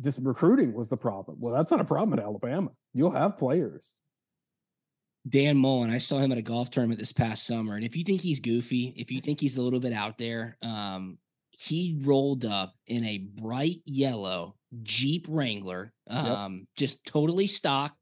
Just 0.00 0.18
recruiting 0.20 0.74
was 0.74 0.88
the 0.88 0.96
problem. 0.96 1.36
Well, 1.38 1.54
that's 1.54 1.70
not 1.70 1.80
a 1.80 1.84
problem 1.84 2.18
at 2.18 2.24
Alabama. 2.24 2.70
You'll 2.94 3.12
have 3.12 3.38
players. 3.38 3.94
Dan 5.28 5.56
Mullen, 5.56 5.90
I 5.90 5.98
saw 5.98 6.18
him 6.18 6.32
at 6.32 6.38
a 6.38 6.42
golf 6.42 6.70
tournament 6.70 6.98
this 6.98 7.12
past 7.12 7.46
summer. 7.46 7.76
And 7.76 7.84
if 7.84 7.96
you 7.96 8.02
think 8.02 8.22
he's 8.22 8.40
goofy, 8.40 8.92
if 8.96 9.12
you 9.12 9.20
think 9.20 9.38
he's 9.40 9.56
a 9.56 9.62
little 9.62 9.78
bit 9.78 9.92
out 9.92 10.18
there, 10.18 10.58
um, 10.60 11.18
he 11.50 12.00
rolled 12.02 12.44
up 12.44 12.74
in 12.88 13.04
a 13.04 13.18
bright 13.18 13.82
yellow 13.84 14.56
Jeep 14.82 15.26
Wrangler, 15.28 15.92
um, 16.08 16.56
yep. 16.56 16.66
just 16.76 17.06
totally 17.06 17.46
stock, 17.46 17.94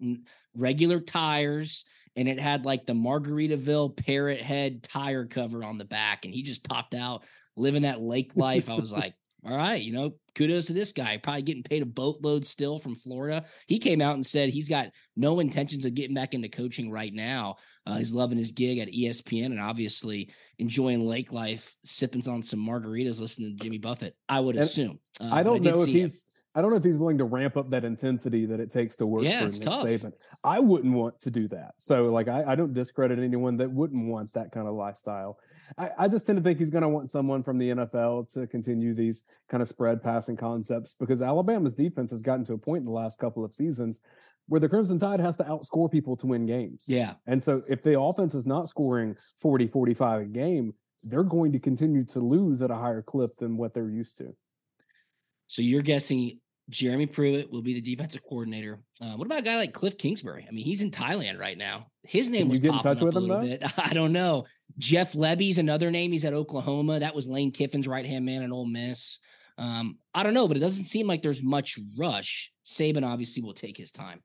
regular 0.56 0.98
tires 0.98 1.84
and 2.16 2.29
it 2.29 2.40
had 2.40 2.64
like 2.64 2.87
the 2.87 2.92
Margaritaville 2.92 3.96
parrot 3.96 4.42
head 4.42 4.83
tire 4.83 5.27
cover 5.27 5.64
on 5.64 5.79
the 5.79 5.85
back, 5.85 6.25
and 6.25 6.35
he 6.35 6.42
just 6.42 6.66
popped 6.68 6.94
out 6.94 7.25
living 7.57 7.83
that 7.83 8.01
lake 8.01 8.33
life. 8.37 8.68
I 8.68 8.75
was 8.75 8.92
like, 8.92 9.14
all 9.44 9.57
right, 9.57 9.83
you 9.83 9.92
know, 9.92 10.14
kudos 10.37 10.66
to 10.66 10.72
this 10.72 10.92
guy. 10.92 11.16
Probably 11.16 11.42
getting 11.42 11.64
paid 11.64 11.83
a 11.83 11.87
boatload 11.87 12.46
still 12.46 12.79
from 12.79 12.94
Florida. 12.94 13.44
He 13.66 13.79
came 13.79 14.01
out 14.01 14.14
and 14.14 14.25
said 14.25 14.51
he's 14.51 14.68
got 14.68 14.90
no 15.16 15.40
intentions 15.40 15.85
of 15.85 15.94
getting 15.94 16.14
back 16.14 16.35
into 16.35 16.48
coaching 16.48 16.90
right 16.90 17.12
now. 17.12 17.57
Uh, 17.85 17.96
he's 17.96 18.12
loving 18.12 18.38
his 18.38 18.53
gig 18.53 18.79
at 18.79 18.92
ESPN 18.92 19.46
and 19.46 19.61
obviously 19.61 20.31
enjoying 20.59 21.05
lake 21.05 21.33
life, 21.33 21.75
sipping 21.85 22.27
on 22.29 22.42
some 22.42 22.61
margaritas, 22.61 23.20
listening 23.20 23.57
to 23.57 23.64
Jimmy 23.64 23.79
Buffett. 23.79 24.16
I 24.29 24.38
would 24.38 24.55
and 24.55 24.64
assume. 24.64 25.01
Uh, 25.20 25.31
I 25.33 25.42
don't 25.42 25.66
I 25.66 25.70
know 25.70 25.83
if 25.83 25.88
he's. 25.88 26.29
I 26.54 26.60
don't 26.60 26.70
know 26.70 26.76
if 26.76 26.84
he's 26.84 26.98
willing 26.98 27.18
to 27.18 27.24
ramp 27.24 27.56
up 27.56 27.70
that 27.70 27.84
intensity 27.84 28.44
that 28.46 28.60
it 28.60 28.70
takes 28.70 28.96
to 28.96 29.06
work 29.06 29.22
yeah, 29.22 29.40
for 29.40 29.46
it's 29.46 29.58
Nick 29.58 29.68
tough. 29.68 29.84
Saban. 29.84 30.12
I 30.44 30.60
wouldn't 30.60 30.92
want 30.92 31.18
to 31.20 31.30
do 31.30 31.48
that. 31.48 31.74
So 31.78 32.06
like 32.06 32.28
I, 32.28 32.44
I 32.48 32.54
don't 32.54 32.74
discredit 32.74 33.18
anyone 33.18 33.56
that 33.56 33.70
wouldn't 33.70 34.06
want 34.06 34.32
that 34.34 34.52
kind 34.52 34.68
of 34.68 34.74
lifestyle. 34.74 35.38
I, 35.78 35.90
I 35.98 36.08
just 36.08 36.26
tend 36.26 36.36
to 36.36 36.42
think 36.42 36.58
he's 36.58 36.70
going 36.70 36.82
to 36.82 36.88
want 36.88 37.10
someone 37.10 37.42
from 37.42 37.58
the 37.58 37.70
NFL 37.70 38.30
to 38.32 38.46
continue 38.46 38.94
these 38.94 39.24
kind 39.48 39.62
of 39.62 39.68
spread 39.68 40.02
passing 40.02 40.36
concepts 40.36 40.94
because 40.94 41.22
Alabama's 41.22 41.74
defense 41.74 42.10
has 42.10 42.20
gotten 42.20 42.44
to 42.46 42.52
a 42.54 42.58
point 42.58 42.80
in 42.80 42.84
the 42.84 42.90
last 42.90 43.18
couple 43.18 43.44
of 43.44 43.54
seasons 43.54 44.00
where 44.48 44.60
the 44.60 44.68
Crimson 44.68 44.98
Tide 44.98 45.20
has 45.20 45.36
to 45.38 45.44
outscore 45.44 45.90
people 45.90 46.16
to 46.16 46.26
win 46.26 46.44
games. 46.44 46.84
Yeah. 46.88 47.14
And 47.26 47.42
so 47.42 47.62
if 47.68 47.82
the 47.82 47.98
offense 47.98 48.34
is 48.34 48.46
not 48.46 48.68
scoring 48.68 49.16
40, 49.40 49.68
45 49.68 50.20
a 50.20 50.24
game, 50.26 50.74
they're 51.04 51.22
going 51.22 51.52
to 51.52 51.58
continue 51.58 52.04
to 52.06 52.20
lose 52.20 52.60
at 52.60 52.70
a 52.70 52.76
higher 52.76 53.02
clip 53.02 53.36
than 53.38 53.56
what 53.56 53.72
they're 53.72 53.88
used 53.88 54.18
to. 54.18 54.34
So 55.46 55.62
you're 55.62 55.82
guessing 55.82 56.40
Jeremy 56.70 57.07
Pruitt 57.07 57.51
will 57.51 57.62
be 57.62 57.75
the 57.75 57.81
defensive 57.81 58.22
coordinator. 58.22 58.81
Uh, 59.01 59.14
what 59.16 59.27
about 59.27 59.40
a 59.40 59.42
guy 59.42 59.57
like 59.57 59.72
Cliff 59.72 59.98
Kingsbury? 59.98 60.46
I 60.48 60.53
mean, 60.53 60.64
he's 60.64 60.81
in 60.81 60.90
Thailand 60.90 61.38
right 61.38 61.59
now. 61.59 61.88
His 62.05 62.31
name 62.31 62.42
Can 62.42 62.48
was 62.51 62.59
you 62.59 62.62
get 62.62 62.75
in 62.75 62.79
popping 62.79 63.09
up 63.09 63.14
a 63.14 63.18
little 63.18 63.40
though? 63.40 63.46
bit. 63.46 63.62
I 63.79 63.92
don't 63.92 64.12
know. 64.12 64.46
Jeff 64.79 65.12
Lebby's 65.12 65.59
another 65.59 65.90
name. 65.90 66.12
He's 66.12 66.25
at 66.25 66.35
Oklahoma. 66.35 67.01
That 67.01 67.14
was 67.14 67.29
Lane 67.29 67.53
Kiffin's 67.53 67.88
right 67.88 68.07
hand 68.07 68.25
man 68.25 68.42
at 68.42 68.51
Ole 68.51 68.66
Miss. 68.66 69.18
Um, 69.59 69.98
I 70.14 70.22
don't 70.22 70.35
know, 70.35 70.48
but 70.48 70.57
it 70.57 70.61
doesn't 70.61 70.85
seem 70.87 71.07
like 71.07 71.22
there's 71.22 71.42
much 71.42 71.79
rush. 71.98 72.53
Saban 72.64 73.07
obviously 73.07 73.42
will 73.42 73.55
take 73.55 73.77
his 73.77 73.92
time 73.92 74.22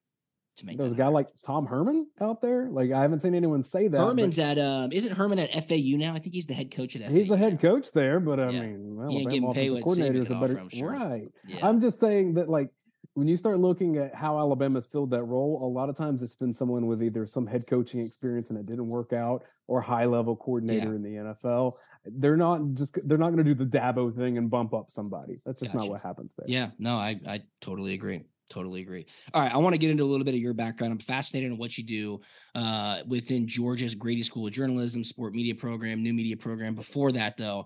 to 0.58 0.66
make. 0.66 0.78
There's 0.78 0.94
a 0.94 0.96
guy 0.96 1.08
like 1.08 1.28
Tom 1.46 1.66
Herman 1.66 2.08
out 2.22 2.42
there. 2.42 2.70
Like 2.70 2.92
I 2.92 3.02
haven't 3.02 3.22
seen 3.22 3.34
anyone 3.36 3.64
say 3.64 3.88
that. 3.88 3.98
Herman's 3.98 4.38
at 4.40 4.58
um, 4.60 4.92
isn't 4.92 5.12
Herman 5.16 5.40
at 5.40 5.52
FAU 5.68 5.98
now? 5.98 6.14
I 6.14 6.20
think 6.20 6.34
he's 6.34 6.48
the 6.48 6.54
head 6.54 6.72
coach 6.72 6.96
at 6.96 7.04
FAU. 7.04 7.10
He's 7.14 7.28
the 7.30 7.38
head 7.38 7.60
coach 7.60 7.92
there, 7.94 8.20
but 8.20 8.40
I 8.40 8.50
Yeah. 8.50 8.62
mean, 8.62 8.96
well, 8.96 9.10
Alabama 9.12 9.50
offensive 9.50 9.82
coordinator 9.84 10.22
is 10.22 10.32
a 10.32 10.36
better 10.36 10.62
sure. 10.72 10.92
right. 10.92 11.28
Yeah. 11.48 11.68
I'm 11.68 11.80
just 11.82 12.00
saying 12.00 12.36
that 12.36 12.50
like 12.50 12.70
when 13.14 13.28
you 13.28 13.36
start 13.38 13.60
looking 13.60 13.98
at 13.98 14.14
how 14.14 14.38
Alabama's 14.38 14.86
filled 14.88 15.10
that 15.12 15.24
role, 15.24 15.60
a 15.64 15.70
lot 15.72 15.90
of 15.90 15.96
times 15.96 16.22
it's 16.22 16.36
been 16.36 16.54
someone 16.54 16.86
with 16.86 17.02
either 17.02 17.26
some 17.26 17.48
head 17.48 17.66
coaching 17.68 18.02
experience 18.02 18.50
and 18.52 18.60
it 18.60 18.66
didn't 18.68 18.88
work 18.88 19.12
out, 19.14 19.44
or 19.68 19.82
high 19.82 20.06
level 20.06 20.36
coordinator 20.36 20.90
Yeah. 20.90 20.96
in 20.96 21.02
the 21.02 21.16
NFL. 21.16 21.74
They're 22.06 22.38
not 22.38 22.62
just 22.74 22.98
they're 23.06 23.18
not 23.18 23.32
going 23.34 23.44
to 23.44 23.54
do 23.54 23.54
the 23.54 23.66
Dabo 23.66 24.16
thing 24.16 24.38
and 24.38 24.50
bump 24.50 24.74
up 24.74 24.90
somebody. 24.90 25.40
That's 25.46 25.62
just 25.62 25.74
Gotcha. 25.74 25.88
not 25.88 25.92
what 25.92 26.02
happens 26.02 26.36
there. 26.36 26.46
Yeah, 26.48 26.70
no, 26.80 26.96
I 26.96 27.20
I 27.28 27.42
totally 27.60 27.94
agree. 27.96 28.22
Totally 28.50 28.82
agree. 28.82 29.06
All 29.34 29.42
right, 29.42 29.54
I 29.54 29.58
want 29.58 29.74
to 29.74 29.78
get 29.78 29.92
into 29.92 30.04
a 30.04 30.06
little 30.06 30.24
bit 30.24 30.34
of 30.34 30.40
your 30.40 30.54
background. 30.54 30.94
I'm 30.94 31.00
fascinated 31.00 31.52
in 31.52 31.58
what 31.58 31.78
you 31.78 31.84
do 31.84 32.22
uh, 32.56 33.00
within 33.06 33.48
Georgia's 33.48 33.94
Grady 33.94 34.24
School 34.24 34.48
of 34.48 34.54
Journalism, 34.54 35.04
sport 35.04 35.34
media 35.34 35.54
program, 35.54 36.02
new 36.02 36.14
media 36.14 36.38
program. 36.38 36.74
Before 36.74 37.12
that, 37.12 37.36
though, 37.36 37.66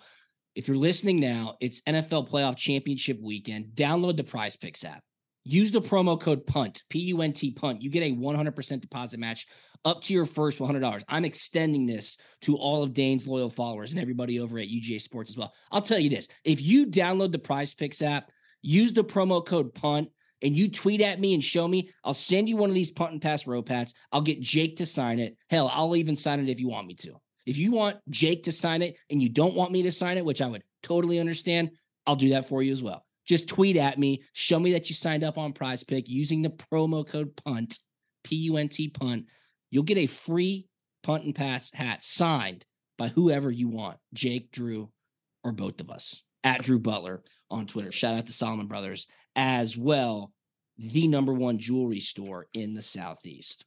if 0.56 0.68
you're 0.68 0.78
listening 0.78 1.20
now, 1.20 1.56
it's 1.62 1.82
NFL 1.82 2.30
Playoff 2.30 2.58
Championship 2.58 3.20
weekend. 3.22 3.68
Download 3.76 4.18
the 4.18 4.24
Prize 4.24 4.56
Picks 4.56 4.84
app. 4.84 5.04
Use 5.44 5.72
the 5.72 5.82
promo 5.82 6.20
code 6.20 6.46
PUNT, 6.46 6.84
P 6.90 7.00
U 7.00 7.22
N 7.22 7.34
T 7.34 7.52
PUNT. 7.52 7.82
You 7.82 7.90
get 7.90 8.04
a 8.04 8.12
100% 8.12 8.82
deposit 8.82 9.20
match 9.20 9.48
up 9.86 10.04
to 10.04 10.14
your 10.14 10.26
first 10.26 10.60
$100. 10.60 11.04
I'm 11.08 11.26
extending 11.26 11.86
this 11.86 12.18
to 12.42 12.56
all 12.56 12.84
of 12.84 12.94
Dane's 12.94 13.26
loyal 13.26 13.50
followers 13.50 13.92
and 13.92 14.00
everybody 14.00 14.40
over 14.40 14.60
at 14.60 14.68
UGA 14.68 15.02
Sports 15.02 15.32
as 15.32 15.38
well. 15.38 15.54
I'll 15.72 15.82
tell 15.82 16.00
you 16.00 16.10
this 16.10 16.28
if 16.44 16.62
you 16.62 16.88
download 16.88 17.32
the 17.32 17.40
Prize 17.40 17.74
Picks 17.74 18.02
app, 18.02 18.32
use 18.62 18.94
the 18.94 19.04
promo 19.04 19.44
code 19.44 19.74
PUNT, 19.74 20.10
and 20.42 20.56
you 20.56 20.70
tweet 20.70 21.02
at 21.02 21.20
me 21.20 21.34
and 21.34 21.44
show 21.44 21.68
me, 21.68 21.90
I'll 22.04 22.14
send 22.14 22.50
you 22.50 22.58
one 22.58 22.70
of 22.70 22.76
these 22.76 22.92
punt 22.92 23.12
and 23.12 23.22
pass 23.22 23.46
row 23.46 23.62
pats. 23.62 23.94
I'll 24.12 24.22
get 24.22 24.42
Jake 24.42 24.78
to 24.78 24.86
sign 24.86 25.20
it. 25.20 25.38
Hell, 25.50 25.70
I'll 25.74 25.96
even 25.96 26.16
sign 26.16 26.40
it 26.40 26.50
if 26.50 26.60
you 26.60 26.70
want 26.70 26.88
me 26.88 26.96
to. 26.96 27.20
If 27.46 27.58
you 27.58 27.72
want 27.72 27.98
Jake 28.10 28.44
to 28.44 28.52
sign 28.52 28.82
it 28.82 28.96
and 29.10 29.22
you 29.22 29.30
don't 29.30 29.56
want 29.56 29.72
me 29.72 29.84
to 29.84 29.92
sign 29.92 30.18
it, 30.18 30.26
which 30.26 30.42
I 30.42 30.48
would 30.48 30.64
totally 30.84 31.20
understand, 31.20 31.72
I'll 32.06 32.16
do 32.16 32.30
that 32.30 32.48
for 32.48 32.62
you 32.62 32.72
as 32.72 32.84
well. 32.84 33.06
Just 33.26 33.48
tweet 33.48 33.78
at 33.78 34.00
me, 34.00 34.24
show 34.34 34.60
me 34.60 34.74
that 34.74 34.90
you 34.90 34.96
signed 34.96 35.24
up 35.24 35.38
on 35.38 35.54
Prize 35.54 35.84
Pick 35.84 36.10
using 36.10 36.42
the 36.42 36.50
promo 36.50 37.08
code 37.08 37.36
PUNT, 37.36 37.78
P 38.24 38.36
U 38.38 38.58
N 38.58 38.68
T 38.68 38.90
PUNT. 38.90 39.26
You'll 39.70 39.84
get 39.84 39.98
a 39.98 40.08
free 40.08 40.68
punt 41.04 41.24
and 41.24 41.36
pass 41.36 41.72
hat 41.74 42.04
signed 42.04 42.66
by 42.98 43.08
whoever 43.10 43.50
you 43.50 43.70
want, 43.70 43.98
Jake, 44.14 44.52
Drew, 44.52 44.90
or 45.44 45.52
both 45.52 45.80
of 45.82 45.90
us 45.90 46.24
at 46.44 46.62
Drew 46.62 46.80
Butler 46.80 47.24
on 47.52 47.68
Twitter. 47.68 47.92
Shout 47.92 48.16
out 48.16 48.26
to 48.26 48.34
Solomon 48.34 48.68
Brothers 48.68 49.08
as 49.36 49.78
well, 49.78 50.32
the 50.78 51.08
number 51.08 51.34
one 51.34 51.58
jewelry 51.60 52.00
store 52.00 52.48
in 52.54 52.74
the 52.74 52.82
Southeast. 52.82 53.66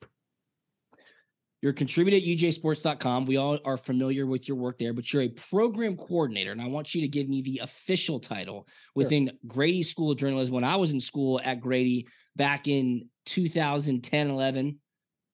You're 1.65 1.73
a 1.73 1.75
contributor 1.75 2.19
at 2.19 2.25
UGAsports.com. 2.25 3.25
We 3.25 3.39
all 3.39 3.59
are 3.65 3.79
familiar 3.79 4.27
with 4.27 4.47
your 4.47 4.59
work 4.59 4.79
there, 4.79 4.93
but 4.93 5.11
you're 5.11 5.23
a 5.23 5.31
program 5.31 5.97
coordinator. 5.97 6.53
And 6.53 6.61
I 6.61 6.69
want 6.69 6.95
you 6.95 7.01
to 7.01 7.09
give 7.09 7.27
me 7.27 7.41
the 7.41 7.61
official 7.63 8.21
title 8.21 8.69
within 8.95 9.31
Grady 9.47 9.83
School 9.83 10.11
of 10.11 10.19
Journalism. 10.19 10.53
When 10.53 10.63
I 10.63 10.77
was 10.77 10.91
in 10.91 11.01
school 11.01 11.41
at 11.43 11.61
Grady 11.61 12.07
back 12.37 12.69
in 12.69 13.09
2010, 13.25 14.29
11, 14.29 14.79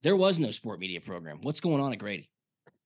there 0.05 0.15
was 0.15 0.39
no 0.39 0.53
sport 0.53 0.79
media 0.79 1.01
program. 1.01 1.41
What's 1.43 1.61
going 1.61 1.81
on 1.81 1.93
at 1.93 1.99
Grady? 1.99 2.31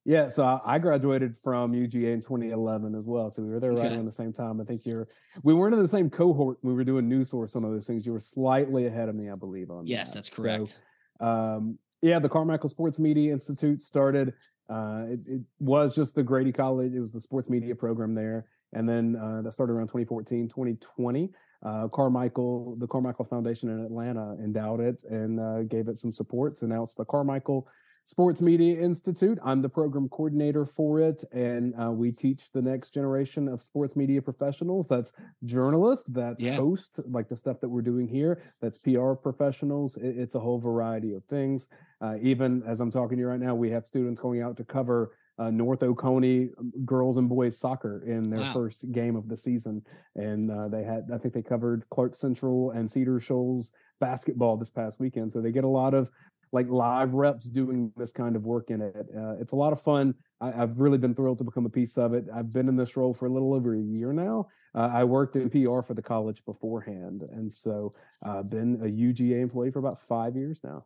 Yeah, 0.06 0.28
so 0.28 0.44
I- 0.44 0.60
I 0.74 0.78
graduated 0.78 1.36
from 1.36 1.72
UGA 1.72 2.12
in 2.12 2.20
2011 2.20 2.94
as 2.94 3.06
well. 3.06 3.30
So 3.30 3.42
we 3.42 3.48
were 3.48 3.58
there 3.60 3.72
right 3.72 3.90
around 3.90 4.04
the 4.04 4.12
same 4.12 4.32
time. 4.32 4.60
I 4.60 4.64
think 4.64 4.84
you're 4.84 5.08
we 5.42 5.54
weren't 5.54 5.74
in 5.74 5.80
the 5.80 5.88
same 5.88 6.10
cohort. 6.10 6.58
We 6.62 6.74
were 6.74 6.84
doing 6.84 7.08
news 7.08 7.30
source 7.30 7.56
on 7.56 7.62
those 7.62 7.86
things. 7.86 8.04
You 8.04 8.12
were 8.12 8.20
slightly 8.20 8.86
ahead 8.86 9.08
of 9.08 9.14
me, 9.14 9.30
I 9.30 9.34
believe. 9.34 9.70
On 9.70 9.86
Yes, 9.86 10.10
that. 10.10 10.16
that's 10.18 10.34
So, 10.36 10.42
correct. 10.42 10.78
um, 11.20 11.78
yeah, 12.02 12.18
the 12.18 12.28
Carmichael 12.28 12.68
Sports 12.68 12.98
Media 12.98 13.32
Institute 13.32 13.80
started. 13.80 14.34
Uh, 14.68 15.04
it, 15.08 15.20
it 15.26 15.40
was 15.58 15.94
just 15.94 16.14
the 16.14 16.22
Grady 16.22 16.52
College. 16.52 16.92
It 16.94 17.00
was 17.00 17.12
the 17.12 17.20
sports 17.20 17.48
media 17.48 17.74
program 17.74 18.14
there, 18.14 18.46
and 18.74 18.86
then 18.88 19.16
uh, 19.16 19.40
that 19.42 19.52
started 19.54 19.72
around 19.72 19.86
2014, 19.88 20.48
2020. 20.48 21.32
Uh, 21.62 21.88
Carmichael, 21.88 22.76
the 22.76 22.86
Carmichael 22.86 23.24
Foundation 23.24 23.70
in 23.70 23.82
Atlanta, 23.86 24.36
endowed 24.42 24.80
it 24.80 25.02
and 25.04 25.40
uh, 25.40 25.62
gave 25.62 25.88
it 25.88 25.96
some 25.96 26.12
supports. 26.12 26.60
And 26.60 26.70
now 26.70 26.82
it's 26.82 26.92
the 26.94 27.06
Carmichael 27.06 27.66
Sports 28.06 28.42
Media 28.42 28.78
Institute. 28.82 29.38
I'm 29.42 29.62
the 29.62 29.68
program 29.70 30.10
coordinator 30.10 30.66
for 30.66 31.00
it, 31.00 31.24
and 31.32 31.72
uh, 31.82 31.90
we 31.90 32.12
teach 32.12 32.50
the 32.52 32.60
next 32.60 32.92
generation 32.92 33.48
of 33.48 33.62
sports 33.62 33.96
media 33.96 34.20
professionals. 34.20 34.86
That's 34.86 35.14
journalists, 35.44 36.10
that's 36.10 36.42
Yeah. 36.42 36.56
hosts, 36.56 37.00
like 37.08 37.30
the 37.30 37.36
stuff 37.36 37.60
that 37.60 37.68
we're 37.70 37.80
doing 37.80 38.06
here. 38.06 38.42
That's 38.60 38.76
PR 38.76 39.14
professionals. 39.14 39.96
It- 39.96 40.18
it's 40.18 40.34
a 40.34 40.40
whole 40.40 40.58
variety 40.58 41.14
of 41.14 41.24
things. 41.24 41.68
Uh, 42.02 42.16
even 42.20 42.62
as 42.64 42.80
I'm 42.82 42.90
talking 42.90 43.16
to 43.16 43.22
you 43.22 43.28
right 43.28 43.40
now, 43.40 43.54
we 43.54 43.70
have 43.70 43.86
students 43.86 44.20
going 44.20 44.42
out 44.42 44.58
to 44.58 44.64
cover 44.64 45.12
uh, 45.36 45.50
North 45.50 45.82
Oconee 45.82 46.50
um, 46.58 46.72
girls 46.84 47.16
and 47.16 47.28
boys 47.28 47.58
soccer 47.58 48.04
in 48.06 48.30
their 48.30 48.38
Wow. 48.38 48.52
first 48.52 48.92
game 48.92 49.16
of 49.16 49.28
the 49.28 49.36
season, 49.36 49.82
and 50.14 50.48
uh, 50.48 50.68
they 50.68 50.84
had 50.84 51.10
I 51.12 51.18
think 51.18 51.34
they 51.34 51.42
covered 51.42 51.88
Clark 51.90 52.14
Central 52.14 52.70
and 52.70 52.88
Cedar 52.92 53.18
Shoals 53.18 53.72
basketball 53.98 54.56
this 54.56 54.70
past 54.70 55.00
weekend. 55.00 55.32
So 55.32 55.40
they 55.40 55.50
get 55.50 55.64
a 55.64 55.68
lot 55.68 55.92
of 55.92 56.08
like 56.54 56.68
live 56.70 57.14
reps 57.14 57.46
doing 57.46 57.92
this 57.96 58.12
kind 58.12 58.36
of 58.36 58.44
work 58.44 58.70
in 58.70 58.80
it. 58.80 59.06
Uh, 59.14 59.34
it's 59.40 59.52
a 59.52 59.56
lot 59.56 59.72
of 59.72 59.82
fun. 59.82 60.14
I, 60.40 60.62
I've 60.62 60.78
really 60.78 60.98
been 60.98 61.14
thrilled 61.14 61.38
to 61.38 61.44
become 61.44 61.66
a 61.66 61.70
piece 61.70 61.98
of 61.98 62.14
it. 62.14 62.26
I've 62.32 62.52
been 62.52 62.68
in 62.68 62.76
this 62.76 62.96
role 62.96 63.12
for 63.12 63.26
a 63.26 63.30
little 63.30 63.52
over 63.52 63.74
a 63.74 63.80
year 63.80 64.12
now. 64.12 64.46
Uh, 64.74 64.88
I 64.92 65.04
worked 65.04 65.36
in 65.36 65.50
PR 65.50 65.82
for 65.82 65.94
the 65.94 66.02
college 66.02 66.44
beforehand, 66.44 67.22
and 67.32 67.52
so 67.52 67.94
I've 68.22 68.48
been 68.48 68.76
a 68.76 68.86
UGA 68.86 69.42
employee 69.42 69.72
for 69.72 69.80
about 69.80 70.00
five 70.00 70.36
years 70.36 70.60
now. 70.64 70.84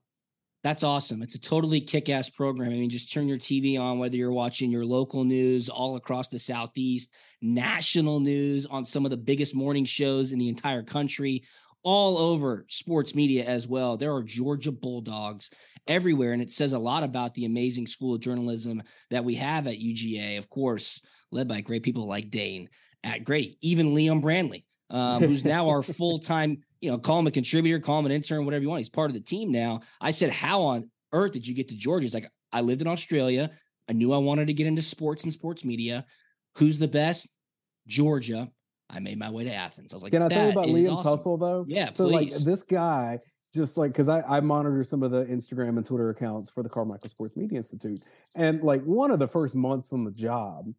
That's 0.65 0.83
awesome. 0.83 1.23
It's 1.23 1.37
a 1.37 1.41
totally 1.41 1.81
kick 1.81 2.09
ass 2.09 2.29
program. 2.29 2.73
I 2.73 2.75
mean, 2.75 2.91
just 2.91 3.13
turn 3.13 3.29
your 3.29 3.39
TV 3.39 3.79
on, 3.79 3.99
whether 3.99 4.17
you're 4.17 4.33
watching 4.33 4.73
your 4.73 4.85
local 4.85 5.23
news 5.23 5.69
all 5.69 5.97
across 5.97 6.29
the 6.29 6.39
Southeast, 6.39 7.13
national 7.41 8.19
news 8.19 8.67
on 8.67 8.85
some 8.85 9.05
of 9.05 9.11
the 9.11 9.17
biggest 9.17 9.55
morning 9.55 9.85
shows 9.85 10.33
in 10.33 10.39
the 10.39 10.49
entire 10.49 10.83
country, 10.83 11.45
all 11.83 12.19
over 12.19 12.65
sports 12.69 13.15
media 13.15 13.45
as 13.45 13.67
well. 13.67 13.97
There 13.97 14.15
are 14.15 14.23
Georgia 14.23 14.73
Bulldogs 14.73 15.51
everywhere. 15.89 16.33
And 16.33 16.43
it 16.43 16.53
says 16.53 16.73
a 16.73 16.79
lot 16.79 17.03
about 17.03 17.35
the 17.35 17.47
amazing 17.47 17.87
school 17.87 18.15
of 18.15 18.21
journalism 18.21 18.83
that 19.11 19.25
we 19.25 19.35
have 19.37 19.67
at 19.67 19.81
UGA, 19.81 20.39
of 20.39 20.49
course, 20.51 21.01
led 21.33 21.49
by 21.49 21.61
great 21.61 21.83
people 21.83 22.07
like 22.07 22.31
Dane 22.31 22.69
at 23.03 23.25
Grady, 23.25 23.59
even 23.63 23.95
Liam 23.95 24.23
Brandley, 24.23 24.65
um, 24.91 25.23
who's 25.23 25.45
now 25.45 25.69
our 25.69 25.83
full 25.99 26.19
time, 26.19 26.59
you 26.81 26.91
know, 26.91 26.99
call 26.99 27.19
him 27.19 27.27
a 27.27 27.33
contributor, 27.33 27.81
call 27.81 27.99
him 28.01 28.07
an 28.07 28.13
intern, 28.13 28.45
whatever 28.45 28.63
you 28.63 28.69
want. 28.69 28.81
He's 28.81 28.91
part 28.91 29.11
of 29.11 29.15
the 29.15 29.21
team 29.21 29.51
now. 29.51 29.81
I 30.01 30.11
said, 30.11 30.31
How 30.31 30.63
on 30.63 30.91
earth 31.13 31.33
did 31.33 31.47
you 31.47 31.55
get 31.55 31.69
to 31.69 31.75
Georgia? 31.75 32.05
He's 32.05 32.15
like, 32.15 32.31
I 32.53 32.61
lived 32.61 32.83
in 32.83 32.89
Australia. 32.89 33.51
I 33.89 33.95
knew 33.95 34.13
I 34.13 34.19
wanted 34.19 34.49
to 34.49 34.53
get 34.53 34.67
into 34.67 34.83
sports 34.83 35.25
and 35.25 35.33
sports 35.33 35.65
media. 35.65 36.05
Who's 36.57 36.79
the 36.79 36.89
best? 36.89 37.39
Georgia. 37.87 38.51
I 38.91 39.01
made 39.01 39.19
my 39.19 39.31
way 39.31 39.45
to 39.45 39.53
Athens. 39.53 39.93
I 39.93 39.97
was 39.97 40.03
like, 40.03 40.13
Can 40.13 40.23
I 40.23 40.29
tell 40.29 40.47
you 40.47 40.53
about 40.53 40.67
Liam's 40.67 40.89
awesome." 40.89 41.05
hustle 41.05 41.37
though? 41.37 41.65
Yeah, 41.69 41.91
So 41.91 42.07
like 42.07 42.31
this 42.31 42.63
guy, 42.63 43.21
just 43.55 43.77
like 43.77 43.93
because 43.93 44.09
I, 44.09 44.23
I 44.23 44.41
monitor 44.41 44.83
some 44.85 45.03
of 45.03 45.11
the 45.11 45.25
Instagram 45.25 45.77
and 45.77 45.85
Twitter 45.85 46.11
accounts 46.11 46.51
for 46.51 46.63
the 46.63 46.69
Carmichael 46.69 47.09
Sports 47.09 47.37
Media 47.37 47.59
Institute, 47.59 48.03
and 48.35 48.63
like 48.63 48.83
one 48.85 49.11
of 49.11 49.19
the 49.19 49.29
first 49.29 49.55
months 49.55 49.93
on 49.93 50.05
the 50.05 50.11
job, 50.11 50.73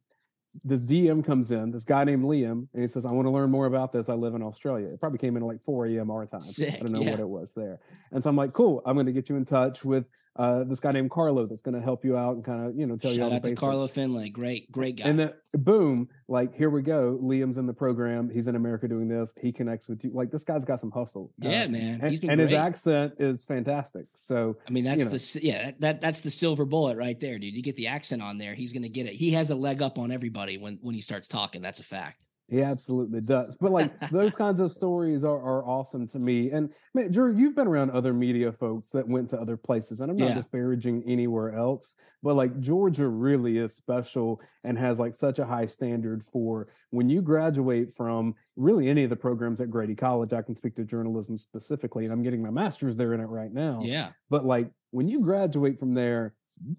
this 0.64 0.82
DM 0.82 1.24
comes 1.24 1.52
in, 1.52 1.72
this 1.72 1.84
guy 1.84 2.04
named 2.04 2.24
Liam, 2.24 2.68
and 2.74 2.82
he 2.82 2.88
says, 2.88 3.06
"I 3.06 3.12
want 3.12 3.28
to 3.28 3.32
learn 3.32 3.52
more 3.52 3.66
about 3.66 3.92
this. 3.92 4.10
I 4.10 4.14
live 4.14 4.34
in 4.34 4.42
Australia." 4.42 4.88
It 4.88 5.00
probably 5.00 5.20
came 5.20 5.36
in 5.38 5.44
at 5.44 5.48
like 5.48 5.62
4 5.62 5.88
a.m. 5.88 6.10
our 6.10 6.26
time. 6.26 6.42
Sick, 6.42 6.76
I 6.76 6.78
don't 6.78 6.92
know 6.92 7.02
yeah. 7.02 7.12
what 7.12 7.20
it 7.20 7.30
was 7.30 7.54
there, 7.54 7.80
and 8.12 8.24
so 8.24 8.30
I'm 8.30 8.36
like, 8.36 8.54
"Cool, 8.54 8.82
I'm 8.86 8.96
going 8.96 9.06
to 9.06 9.12
get 9.12 9.30
you 9.30 9.36
in 9.36 9.46
touch 9.46 9.86
with 9.86 10.06
uh, 10.36 10.64
this 10.64 10.80
guy 10.80 10.92
named 10.92 11.12
Carlo 11.12 11.46
that's 11.46 11.62
going 11.62 11.76
to 11.76 11.82
help 11.82 12.06
you 12.06 12.16
out 12.16 12.36
and 12.36 12.46
kind 12.46 12.66
of 12.66 12.76
you 12.76 12.86
know 12.86 12.96
tell 12.96 13.12
Shout 13.12 13.18
you 13.18 13.24
all 13.26 13.34
out 13.34 13.44
to 13.44 13.56
Carlo 13.56 13.88
Finlay, 13.88 14.30
great 14.30 14.72
great 14.72 14.96
guy. 14.98 15.06
And 15.06 15.20
then 15.20 15.34
boom, 15.54 16.08
like 16.28 16.56
here 16.56 16.70
we 16.70 16.82
go. 16.82 17.20
Liam's 17.22 17.58
in 17.58 17.66
the 17.66 17.74
program. 17.74 18.30
He's 18.30 18.48
in 18.48 18.56
America 18.56 18.88
doing 18.88 19.08
this. 19.08 19.34
He 19.42 19.52
connects 19.52 19.90
with 19.90 20.04
you. 20.04 20.12
Like 20.14 20.32
this 20.32 20.44
guy's 20.44 20.66
got 20.66 20.80
some 20.80 20.92
hustle. 20.92 21.32
Yeah, 21.40 21.64
uh, 21.64 21.70
man. 21.70 22.00
He's 22.08 22.20
been 22.20 22.30
and, 22.30 22.42
and 22.42 22.50
his 22.50 22.58
accent 22.58 23.14
is 23.20 23.44
fantastic. 23.44 24.06
So 24.16 24.58
I 24.68 24.72
mean, 24.72 24.86
that's 24.86 25.00
you 25.00 25.06
know. 25.06 25.12
the 25.12 25.40
yeah 25.42 25.72
that 25.80 26.02
that's 26.02 26.22
the 26.22 26.32
silver 26.32 26.66
bullet 26.66 26.98
right 26.98 27.20
there, 27.20 27.38
dude. 27.40 27.56
You 27.56 27.62
get 27.62 27.76
the 27.76 27.88
accent 27.88 28.22
on 28.22 28.38
there, 28.38 28.54
he's 28.54 28.72
going 28.72 28.84
to 28.84 28.90
get 28.90 29.08
it. 29.08 29.14
He 29.14 29.32
has 29.32 29.50
a 29.50 29.56
leg 29.56 29.82
up 29.82 29.98
on 29.98 30.12
everybody 30.12 30.58
when 30.58 30.78
when 30.82 30.96
he 30.96 31.02
starts 31.02 31.28
talking. 31.28 31.62
That's 31.62 31.80
a 31.80 31.84
fact. 31.84 32.29
He 32.50 32.64
absolutely 32.64 33.22
does. 33.22 33.56
But 33.56 33.72
like 33.72 34.10
those 34.12 34.36
kinds 34.36 34.60
of 34.60 34.72
stories 34.72 35.24
are, 35.24 35.42
are 35.42 35.66
awesome 35.66 36.08
to 36.08 36.20
me. 36.20 36.52
And 36.52 36.70
man, 36.94 37.12
Drew, 37.12 37.36
you've 37.36 37.56
been 37.56 37.68
around 37.68 37.92
other 37.92 38.14
media 38.14 38.52
folks 38.52 38.90
that 38.92 39.08
went 39.08 39.30
to 39.30 39.40
other 39.40 39.58
places, 39.58 40.02
and 40.02 40.10
I'm 40.10 40.18
not 40.18 40.30
yeah. 40.30 40.36
disparaging 40.36 41.04
anywhere 41.06 41.56
else, 41.56 41.96
but 42.24 42.36
like 42.36 42.60
Georgia 42.60 43.08
really 43.08 43.58
is 43.58 43.76
special 43.76 44.42
and 44.64 44.78
has 44.78 45.00
like 45.00 45.14
such 45.14 45.40
a 45.40 45.46
high 45.46 45.68
standard 45.68 46.24
for 46.24 46.68
when 46.90 47.10
you 47.10 47.22
graduate 47.22 47.94
from 47.96 48.36
really 48.56 48.90
any 48.90 49.04
of 49.04 49.10
the 49.10 49.16
programs 49.16 49.62
at 49.62 49.70
Grady 49.70 49.96
College. 49.96 50.34
I 50.34 50.42
can 50.42 50.56
speak 50.56 50.76
to 50.78 50.84
journalism 50.84 51.38
specifically, 51.38 52.06
and 52.06 52.14
I'm 52.14 52.24
getting 52.24 52.42
my 52.42 52.50
master's 52.50 52.98
there 52.98 53.14
in 53.14 53.20
it 53.20 53.26
right 53.26 53.54
now. 53.54 53.82
Yeah. 53.84 54.10
But 54.30 54.46
like 54.46 54.72
when 54.92 55.08
you 55.08 55.22
graduate 55.22 55.80
from 55.80 55.94
there, 55.94 56.34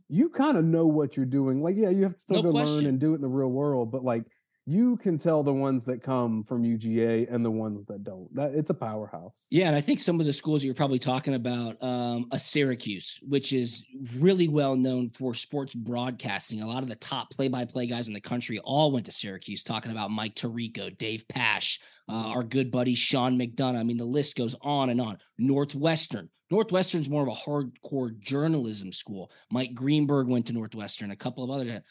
you 0.08 0.28
kind 0.28 0.56
of 0.56 0.64
know 0.64 0.86
what 0.86 1.16
you're 1.16 1.26
doing. 1.26 1.62
Like, 1.62 1.76
yeah, 1.76 1.90
you 1.90 2.02
have 2.02 2.14
to 2.14 2.20
still 2.20 2.36
no 2.36 2.42
go 2.42 2.50
question. 2.52 2.76
learn 2.76 2.86
and 2.86 3.00
do 3.00 3.12
it 3.12 3.16
in 3.16 3.20
the 3.22 3.28
real 3.28 3.48
world, 3.48 3.90
but 3.90 4.04
like 4.04 4.24
you 4.70 4.96
can 4.98 5.18
tell 5.18 5.42
the 5.42 5.52
ones 5.52 5.84
that 5.84 6.00
come 6.00 6.44
from 6.44 6.62
UGA 6.62 7.26
and 7.32 7.44
the 7.44 7.50
ones 7.50 7.84
that 7.86 8.04
don't. 8.04 8.32
That 8.36 8.54
it's 8.54 8.70
a 8.70 8.74
powerhouse. 8.74 9.46
Yeah, 9.50 9.66
and 9.66 9.74
I 9.74 9.80
think 9.80 9.98
some 9.98 10.20
of 10.20 10.26
the 10.26 10.32
schools 10.32 10.62
you're 10.62 10.74
probably 10.74 11.00
talking 11.00 11.34
about, 11.34 11.82
um, 11.82 12.26
a 12.30 12.38
Syracuse, 12.38 13.18
which 13.22 13.52
is 13.52 13.84
really 14.16 14.46
well 14.46 14.76
known 14.76 15.10
for 15.10 15.34
sports 15.34 15.74
broadcasting. 15.74 16.62
A 16.62 16.68
lot 16.68 16.84
of 16.84 16.88
the 16.88 16.94
top 16.94 17.30
play-by-play 17.30 17.86
guys 17.86 18.06
in 18.06 18.14
the 18.14 18.20
country 18.20 18.60
all 18.60 18.92
went 18.92 19.06
to 19.06 19.12
Syracuse. 19.12 19.64
Talking 19.64 19.90
about 19.90 20.12
Mike 20.12 20.36
Tirico, 20.36 20.96
Dave 20.96 21.26
Pasch, 21.26 21.80
uh, 22.08 22.12
mm-hmm. 22.12 22.32
our 22.32 22.44
good 22.44 22.70
buddy 22.70 22.94
Sean 22.94 23.36
McDonough. 23.36 23.80
I 23.80 23.82
mean, 23.82 23.96
the 23.96 24.04
list 24.04 24.36
goes 24.36 24.54
on 24.62 24.90
and 24.90 25.00
on. 25.00 25.18
Northwestern. 25.36 26.28
Northwestern's 26.50 27.08
more 27.08 27.22
of 27.22 27.28
a 27.28 27.32
hardcore 27.32 28.18
journalism 28.18 28.92
school. 28.92 29.30
Mike 29.50 29.74
Greenberg 29.74 30.26
went 30.26 30.46
to 30.46 30.52
Northwestern. 30.52 31.12
A 31.12 31.16
couple 31.16 31.44
of 31.44 31.50
other 31.50 31.82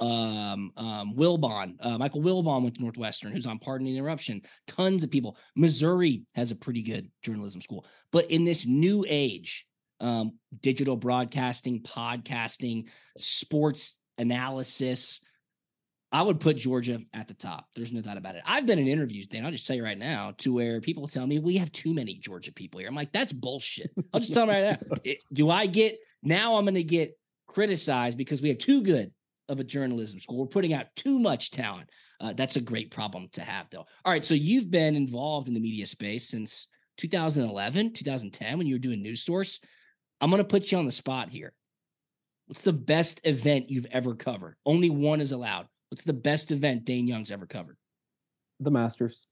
um, 0.00 0.72
um, 0.76 1.14
Wilbon, 1.16 1.76
uh, 1.80 1.98
Michael 1.98 2.22
Wilbon 2.22 2.62
went 2.62 2.76
to 2.76 2.82
Northwestern, 2.82 3.32
who's 3.32 3.46
on 3.46 3.58
Pardon 3.58 3.86
the 3.86 3.96
Interruption. 3.96 4.42
Tons 4.66 5.04
of 5.04 5.10
people. 5.10 5.36
Missouri 5.56 6.24
has 6.34 6.50
a 6.50 6.56
pretty 6.56 6.82
good 6.82 7.10
journalism 7.22 7.60
school. 7.60 7.86
But 8.12 8.30
in 8.30 8.44
this 8.44 8.66
new 8.66 9.04
age, 9.08 9.66
um, 10.00 10.38
digital 10.60 10.96
broadcasting, 10.96 11.82
podcasting, 11.82 12.88
sports 13.16 13.96
analysis, 14.18 15.20
I 16.12 16.22
would 16.22 16.38
put 16.38 16.56
Georgia 16.56 17.00
at 17.12 17.26
the 17.26 17.34
top. 17.34 17.66
There's 17.74 17.92
no 17.92 18.00
doubt 18.00 18.18
about 18.18 18.36
it. 18.36 18.42
I've 18.46 18.66
been 18.66 18.78
in 18.78 18.86
interviews, 18.86 19.26
Dan. 19.26 19.44
I'll 19.44 19.50
just 19.50 19.66
tell 19.66 19.74
you 19.74 19.84
right 19.84 19.98
now, 19.98 20.32
to 20.38 20.52
where 20.52 20.80
people 20.80 21.08
tell 21.08 21.26
me 21.26 21.40
we 21.40 21.56
have 21.56 21.72
too 21.72 21.92
many 21.92 22.14
Georgia 22.14 22.52
people 22.52 22.78
here. 22.78 22.88
I'm 22.88 22.94
like, 22.94 23.12
that's 23.12 23.32
bullshit. 23.32 23.90
I'll 24.12 24.20
just 24.20 24.32
tell 24.32 24.46
them 24.46 24.54
right 24.54 24.78
now. 24.80 25.12
Do 25.32 25.50
I 25.50 25.66
get 25.66 25.98
now? 26.22 26.54
I'm 26.54 26.64
going 26.64 26.74
to 26.74 26.84
get 26.84 27.18
criticized 27.48 28.16
because 28.16 28.40
we 28.40 28.48
have 28.48 28.58
too 28.58 28.82
good 28.82 29.10
of 29.48 29.60
a 29.60 29.64
journalism 29.64 30.20
school. 30.20 30.38
We're 30.38 30.46
putting 30.46 30.72
out 30.72 30.86
too 30.96 31.18
much 31.18 31.50
talent. 31.50 31.90
Uh, 32.20 32.32
that's 32.32 32.56
a 32.56 32.60
great 32.60 32.90
problem 32.90 33.28
to 33.32 33.42
have, 33.42 33.68
though. 33.70 33.86
All 34.04 34.12
right. 34.12 34.24
So 34.24 34.34
you've 34.34 34.70
been 34.70 34.96
involved 34.96 35.48
in 35.48 35.54
the 35.54 35.60
media 35.60 35.86
space 35.86 36.28
since 36.28 36.68
2011, 36.98 37.92
2010, 37.92 38.58
when 38.58 38.66
you 38.66 38.74
were 38.74 38.78
doing 38.78 39.02
News 39.02 39.22
Source. 39.22 39.60
I'm 40.20 40.30
going 40.30 40.42
to 40.42 40.48
put 40.48 40.70
you 40.70 40.78
on 40.78 40.86
the 40.86 40.92
spot 40.92 41.30
here. 41.30 41.52
What's 42.46 42.60
the 42.60 42.72
best 42.72 43.20
event 43.24 43.70
you've 43.70 43.86
ever 43.90 44.14
covered? 44.14 44.56
Only 44.64 44.90
one 44.90 45.20
is 45.20 45.32
allowed. 45.32 45.66
What's 45.88 46.04
the 46.04 46.12
best 46.12 46.50
event 46.50 46.84
Dane 46.84 47.06
Young's 47.06 47.30
ever 47.30 47.46
covered? 47.46 47.76
The 48.60 48.70
Masters. 48.70 49.26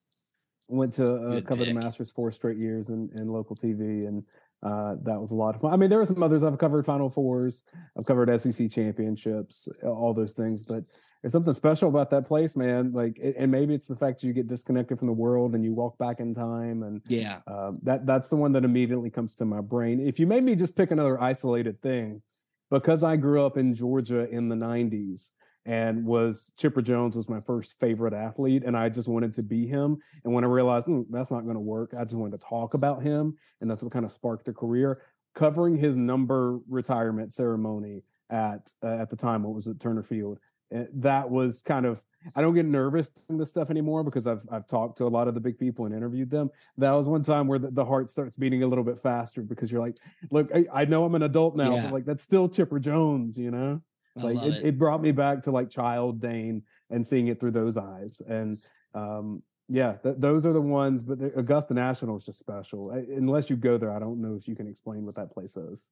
Went 0.69 0.95
to 0.95 1.15
uh, 1.15 1.41
cover 1.43 1.65
pick. 1.65 1.75
the 1.75 1.81
Masters 1.81 2.11
four 2.11 2.33
straight 2.33 2.57
years 2.57 2.89
in, 2.89 3.11
in 3.15 3.29
local 3.29 3.55
TV, 3.55 4.07
and 4.07 4.25
uh, 4.63 4.97
that 5.03 5.21
was 5.21 5.31
a 5.31 5.35
lot 5.35 5.55
of 5.55 5.61
fun. 5.61 5.73
I 5.73 5.77
mean, 5.77 5.91
there 5.91 6.01
are 6.01 6.07
some 6.07 6.23
others 6.23 6.45
I've 6.45 6.59
covered 6.59 6.87
Final 6.87 7.11
Fours, 7.11 7.65
I've 7.99 8.07
covered 8.07 8.41
SEC 8.41 8.71
championships, 8.71 9.69
all 9.83 10.15
those 10.15 10.35
things, 10.35 10.63
but 10.63 10.85
there's 11.23 11.33
something 11.33 11.53
special 11.53 11.89
about 11.89 12.11
that 12.11 12.27
place, 12.27 12.57
man. 12.57 12.93
Like, 12.93 13.19
and 13.39 13.51
maybe 13.51 13.75
it's 13.75 13.87
the 13.87 13.97
fact 13.97 14.21
that 14.21 14.27
you 14.27 14.33
get 14.33 14.49
disconnected 14.49 14.99
from 14.99 15.07
the 15.07 15.13
world 15.13 15.55
and 15.55 15.65
you 15.65 15.73
walk 15.73 15.97
back 15.97 16.19
in 16.19 16.35
time, 16.35 16.83
and 16.83 17.01
yeah, 17.07 17.39
uh, 17.47 17.73
that 17.85 18.07
that's 18.07 18.29
the 18.29 18.37
one 18.37 18.53
that 18.53 18.65
immediately 18.65 19.09
comes 19.09 19.35
to 19.37 19.45
my 19.45 19.61
brain. 19.61 20.05
If 20.05 20.19
you 20.19 20.27
made 20.27 20.43
me 20.43 20.57
just 20.57 20.77
pick 20.77 20.91
another 20.91 21.21
isolated 21.21 21.81
thing, 21.81 22.23
because 22.71 23.05
I 23.05 23.17
grew 23.17 23.47
up 23.47 23.57
in 23.57 23.73
Georgia 23.73 24.29
in 24.29 24.49
the 24.49 24.57
'90s, 24.57 25.31
and 25.65 26.05
was 26.05 26.53
Chipper 26.59 26.83
Jones 26.83 27.17
was 27.17 27.29
my 27.29 27.41
first 27.41 27.79
favorite 27.79 28.13
athlete, 28.13 28.65
and 28.65 28.77
I 28.77 28.89
just 28.89 29.09
wanted 29.09 29.35
to 29.35 29.43
be 29.43 29.67
him. 29.67 29.99
And 30.25 30.33
when 30.33 30.45
I 30.45 30.49
realized 30.49 30.87
mm, 30.87 31.05
that's 31.11 31.31
not 31.31 31.45
going 31.45 31.55
to 31.55 31.61
work, 31.61 31.95
I 31.97 32.03
just 32.05 32.17
wanted 32.17 32.41
to 32.41 32.47
talk 32.47 32.75
about 32.75 33.03
him, 33.03 33.37
and 33.61 33.71
that's 33.71 33.83
what 33.83 33.93
kind 33.93 34.05
of 34.05 34.13
sparked 34.13 34.47
the 34.47 34.53
career. 34.53 35.03
Covering 35.35 35.77
his 35.77 35.97
number 35.97 36.59
retirement 36.69 37.33
ceremony 37.33 38.03
at 38.29 38.71
uh, 38.83 38.99
at 38.99 39.11
the 39.11 39.17
time, 39.17 39.45
what 39.45 39.55
was 39.55 39.67
it, 39.67 39.79
Turner 39.79 40.03
Field? 40.03 40.39
Eh, 40.73 40.85
that 40.95 41.31
was 41.31 41.63
kind 41.63 41.87
of 41.87 42.03
I 42.37 42.41
don't 42.41 42.55
get 42.55 42.67
nervous 42.67 43.11
in 43.29 43.39
this 43.39 43.51
stuff 43.51 43.71
anymore 43.71 44.03
because 44.03 44.27
I've 44.27 44.45
I've 44.51 44.67
talked 44.67 44.99
to 44.99 45.05
a 45.05 45.09
lot 45.09 45.29
of 45.29 45.35
the 45.35 45.41
big 45.41 45.59
people 45.59 45.87
and 45.87 45.95
interviewed 45.95 46.31
them. 46.31 46.51
That 46.77 46.93
was 46.93 47.09
one 47.09 47.23
time 47.23 47.47
where 47.47 47.61
the, 47.61 47.71
the 47.71 47.85
heart 47.85 48.11
starts 48.11 48.37
beating 48.37 48.65
a 48.65 48.67
little 48.67 48.85
bit 48.85 48.99
faster 48.99 49.43
because 49.43 49.71
you're 49.71 49.81
like, 49.81 49.97
look, 50.31 50.51
I, 50.55 50.67
I 50.73 50.85
know 50.87 51.05
I'm 51.05 51.15
an 51.15 51.23
adult 51.23 51.57
now, 51.57 51.77
yeah. 51.77 51.83
but 51.85 51.93
like 51.93 52.05
that's 52.05 52.23
still 52.23 52.49
Chipper 52.49 52.81
Jones, 52.81 53.39
you 53.39 53.53
know 53.53 53.81
like 54.15 54.37
it, 54.37 54.55
it. 54.55 54.67
it, 54.67 54.79
brought 54.79 55.01
me 55.01 55.13
back 55.13 55.43
to 55.45 55.51
like 55.51 55.71
child 55.71 56.21
Dane 56.21 56.63
and 56.91 57.07
seeing 57.07 57.29
it 57.29 57.41
through 57.41 57.53
those 57.53 57.77
eyes. 57.77 58.21
And 58.27 58.59
um, 58.95 59.43
yeah, 59.69 59.95
th- 60.03 60.17
those 60.19 60.45
are 60.45 60.53
the 60.53 60.61
ones. 60.61 61.03
But 61.03 61.19
the 61.19 61.39
Augusta 61.39 61.75
National 61.75 62.17
is 62.17 62.25
just 62.25 62.39
special. 62.39 62.91
I, 62.93 62.99
unless 63.17 63.49
you 63.49 63.57
go 63.57 63.79
there, 63.79 63.93
I 63.93 63.99
don't 63.99 64.21
know 64.21 64.37
if 64.37 64.47
you 64.47 64.55
can 64.55 64.69
explain 64.69 65.07
what 65.07 65.17
that 65.17 65.33
place 65.33 65.57
is. 65.57 65.91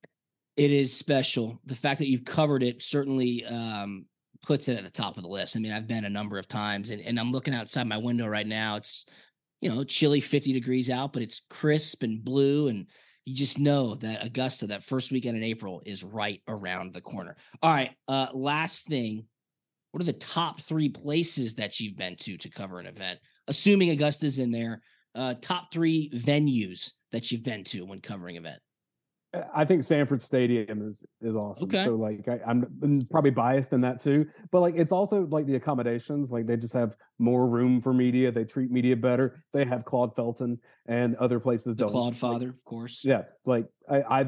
It 0.56 0.70
is 0.70 0.94
special. 0.94 1.60
The 1.64 1.74
fact 1.74 1.98
that 2.00 2.08
you've 2.08 2.24
covered 2.24 2.62
it 2.62 2.82
certainly 2.82 3.44
um, 3.46 4.04
puts 4.42 4.68
it 4.68 4.76
at 4.76 4.84
the 4.84 4.90
top 4.90 5.16
of 5.16 5.22
the 5.22 5.28
list. 5.28 5.56
I 5.56 5.60
mean, 5.60 5.72
I've 5.72 5.86
been 5.86 6.04
a 6.04 6.10
number 6.10 6.38
of 6.38 6.48
times, 6.48 6.90
and, 6.90 7.00
and 7.00 7.18
I'm 7.18 7.32
looking 7.32 7.54
outside 7.54 7.86
my 7.86 7.96
window 7.96 8.26
right 8.26 8.46
now. 8.46 8.76
It's 8.76 9.06
you 9.60 9.70
know 9.70 9.84
chilly, 9.84 10.20
50 10.20 10.52
degrees 10.52 10.90
out, 10.90 11.12
but 11.12 11.22
it's 11.22 11.42
crisp 11.48 12.02
and 12.02 12.22
blue 12.22 12.68
and 12.68 12.86
you 13.24 13.34
just 13.34 13.58
know 13.58 13.94
that 13.96 14.24
Augusta, 14.24 14.66
that 14.68 14.82
first 14.82 15.12
weekend 15.12 15.36
in 15.36 15.42
April, 15.42 15.82
is 15.84 16.02
right 16.02 16.40
around 16.48 16.92
the 16.92 17.00
corner. 17.00 17.36
All 17.62 17.72
right. 17.72 17.90
Uh, 18.08 18.28
last 18.32 18.86
thing. 18.86 19.26
What 19.92 20.00
are 20.02 20.06
the 20.06 20.12
top 20.12 20.60
three 20.60 20.88
places 20.88 21.54
that 21.54 21.80
you've 21.80 21.96
been 21.96 22.14
to 22.16 22.36
to 22.38 22.48
cover 22.48 22.78
an 22.78 22.86
event? 22.86 23.18
Assuming 23.48 23.90
Augusta's 23.90 24.38
in 24.38 24.52
there, 24.52 24.82
uh, 25.16 25.34
top 25.40 25.72
three 25.72 26.10
venues 26.14 26.92
that 27.10 27.30
you've 27.30 27.42
been 27.42 27.64
to 27.64 27.84
when 27.84 28.00
covering 28.00 28.36
event. 28.36 28.60
I 29.54 29.64
think 29.64 29.84
Sanford 29.84 30.22
Stadium 30.22 30.82
is 30.82 31.04
is 31.20 31.36
awesome. 31.36 31.68
Okay. 31.68 31.84
So 31.84 31.94
like 31.94 32.26
I, 32.26 32.40
am 32.50 33.06
probably 33.10 33.30
biased 33.30 33.72
in 33.72 33.80
that 33.82 34.00
too, 34.00 34.26
but 34.50 34.60
like 34.60 34.74
it's 34.76 34.90
also 34.90 35.24
like 35.26 35.46
the 35.46 35.54
accommodations. 35.54 36.32
Like 36.32 36.46
they 36.46 36.56
just 36.56 36.72
have 36.72 36.96
more 37.20 37.46
room 37.46 37.80
for 37.80 37.92
media. 37.92 38.32
They 38.32 38.44
treat 38.44 38.72
media 38.72 38.96
better. 38.96 39.44
They 39.52 39.64
have 39.66 39.84
Claude 39.84 40.16
Felton 40.16 40.58
and 40.86 41.14
other 41.16 41.38
places 41.38 41.76
the 41.76 41.84
don't. 41.84 41.92
Claude 41.92 42.16
Father, 42.16 42.46
like, 42.46 42.54
of 42.56 42.64
course. 42.64 43.02
Yeah, 43.04 43.22
like 43.44 43.66
I, 43.88 44.02
I, 44.02 44.26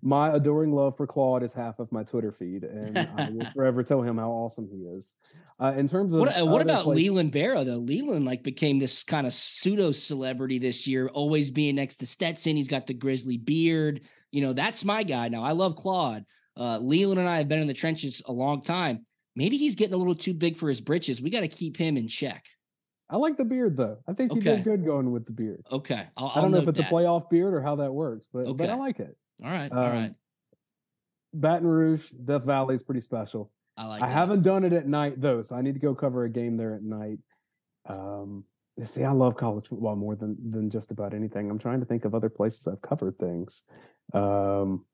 my 0.00 0.34
adoring 0.34 0.72
love 0.72 0.96
for 0.96 1.06
Claude 1.06 1.42
is 1.42 1.52
half 1.52 1.78
of 1.78 1.92
my 1.92 2.02
Twitter 2.02 2.32
feed, 2.32 2.64
and 2.64 2.96
I 2.96 3.28
will 3.28 3.46
forever 3.54 3.82
tell 3.82 4.00
him 4.00 4.16
how 4.16 4.30
awesome 4.30 4.66
he 4.72 4.78
is. 4.96 5.14
Uh, 5.60 5.74
in 5.76 5.88
terms 5.88 6.14
of 6.14 6.20
what, 6.20 6.40
uh, 6.40 6.46
what 6.46 6.62
about 6.62 6.84
places, 6.84 7.04
Leland 7.04 7.32
Barrow 7.32 7.64
though? 7.64 7.76
Leland 7.76 8.24
like 8.24 8.42
became 8.42 8.78
this 8.78 9.02
kind 9.02 9.26
of 9.26 9.34
pseudo 9.34 9.92
celebrity 9.92 10.58
this 10.58 10.86
year, 10.86 11.08
always 11.08 11.50
being 11.50 11.74
next 11.74 11.96
to 11.96 12.06
Stetson. 12.06 12.56
He's 12.56 12.68
got 12.68 12.86
the 12.86 12.94
grizzly 12.94 13.36
beard 13.36 14.00
you 14.30 14.42
know, 14.42 14.52
that's 14.52 14.84
my 14.84 15.02
guy. 15.02 15.28
Now 15.28 15.42
I 15.42 15.52
love 15.52 15.76
Claude. 15.76 16.24
Uh, 16.56 16.78
Leland 16.78 17.20
and 17.20 17.28
I 17.28 17.38
have 17.38 17.48
been 17.48 17.60
in 17.60 17.68
the 17.68 17.74
trenches 17.74 18.20
a 18.26 18.32
long 18.32 18.62
time. 18.62 19.06
Maybe 19.36 19.56
he's 19.56 19.76
getting 19.76 19.94
a 19.94 19.96
little 19.96 20.16
too 20.16 20.34
big 20.34 20.56
for 20.56 20.68
his 20.68 20.80
britches. 20.80 21.22
We 21.22 21.30
got 21.30 21.42
to 21.42 21.48
keep 21.48 21.76
him 21.76 21.96
in 21.96 22.08
check. 22.08 22.44
I 23.10 23.16
like 23.16 23.36
the 23.36 23.44
beard 23.44 23.76
though. 23.76 23.98
I 24.06 24.12
think 24.12 24.32
he 24.32 24.38
okay. 24.40 24.56
did 24.56 24.64
good 24.64 24.84
going 24.84 25.12
with 25.12 25.24
the 25.24 25.32
beard. 25.32 25.64
Okay, 25.70 26.06
I'll, 26.16 26.26
I'll 26.26 26.30
I 26.30 26.34
do 26.34 26.40
not 26.42 26.50
know 26.50 26.62
if 26.62 26.68
it's 26.68 26.78
that. 26.78 26.88
a 26.88 26.92
playoff 26.92 27.30
beard 27.30 27.54
or 27.54 27.62
how 27.62 27.76
that 27.76 27.92
works, 27.92 28.28
but 28.32 28.40
okay. 28.40 28.52
but 28.52 28.70
I 28.70 28.74
like 28.74 29.00
it. 29.00 29.16
All 29.42 29.50
right, 29.50 29.72
um, 29.72 29.78
all 29.78 29.88
right. 29.88 30.12
Baton 31.32 31.66
Rouge, 31.66 32.10
Death 32.10 32.44
Valley 32.44 32.74
is 32.74 32.82
pretty 32.82 33.00
special. 33.00 33.50
I 33.76 33.86
like. 33.86 34.02
I 34.02 34.08
that. 34.08 34.12
haven't 34.12 34.42
done 34.42 34.64
it 34.64 34.72
at 34.72 34.86
night 34.86 35.20
though, 35.20 35.40
so 35.40 35.56
I 35.56 35.62
need 35.62 35.74
to 35.74 35.80
go 35.80 35.94
cover 35.94 36.24
a 36.24 36.28
game 36.28 36.56
there 36.56 36.74
at 36.74 36.82
night. 36.82 37.18
Um, 37.88 38.44
see, 38.84 39.04
I 39.04 39.12
love 39.12 39.36
college 39.36 39.68
football 39.68 39.96
more 39.96 40.14
than 40.14 40.36
than 40.50 40.68
just 40.68 40.90
about 40.90 41.14
anything. 41.14 41.50
I'm 41.50 41.58
trying 41.58 41.80
to 41.80 41.86
think 41.86 42.04
of 42.04 42.14
other 42.14 42.28
places 42.28 42.68
I've 42.68 42.82
covered 42.82 43.18
things. 43.18 43.64
Um, 44.12 44.84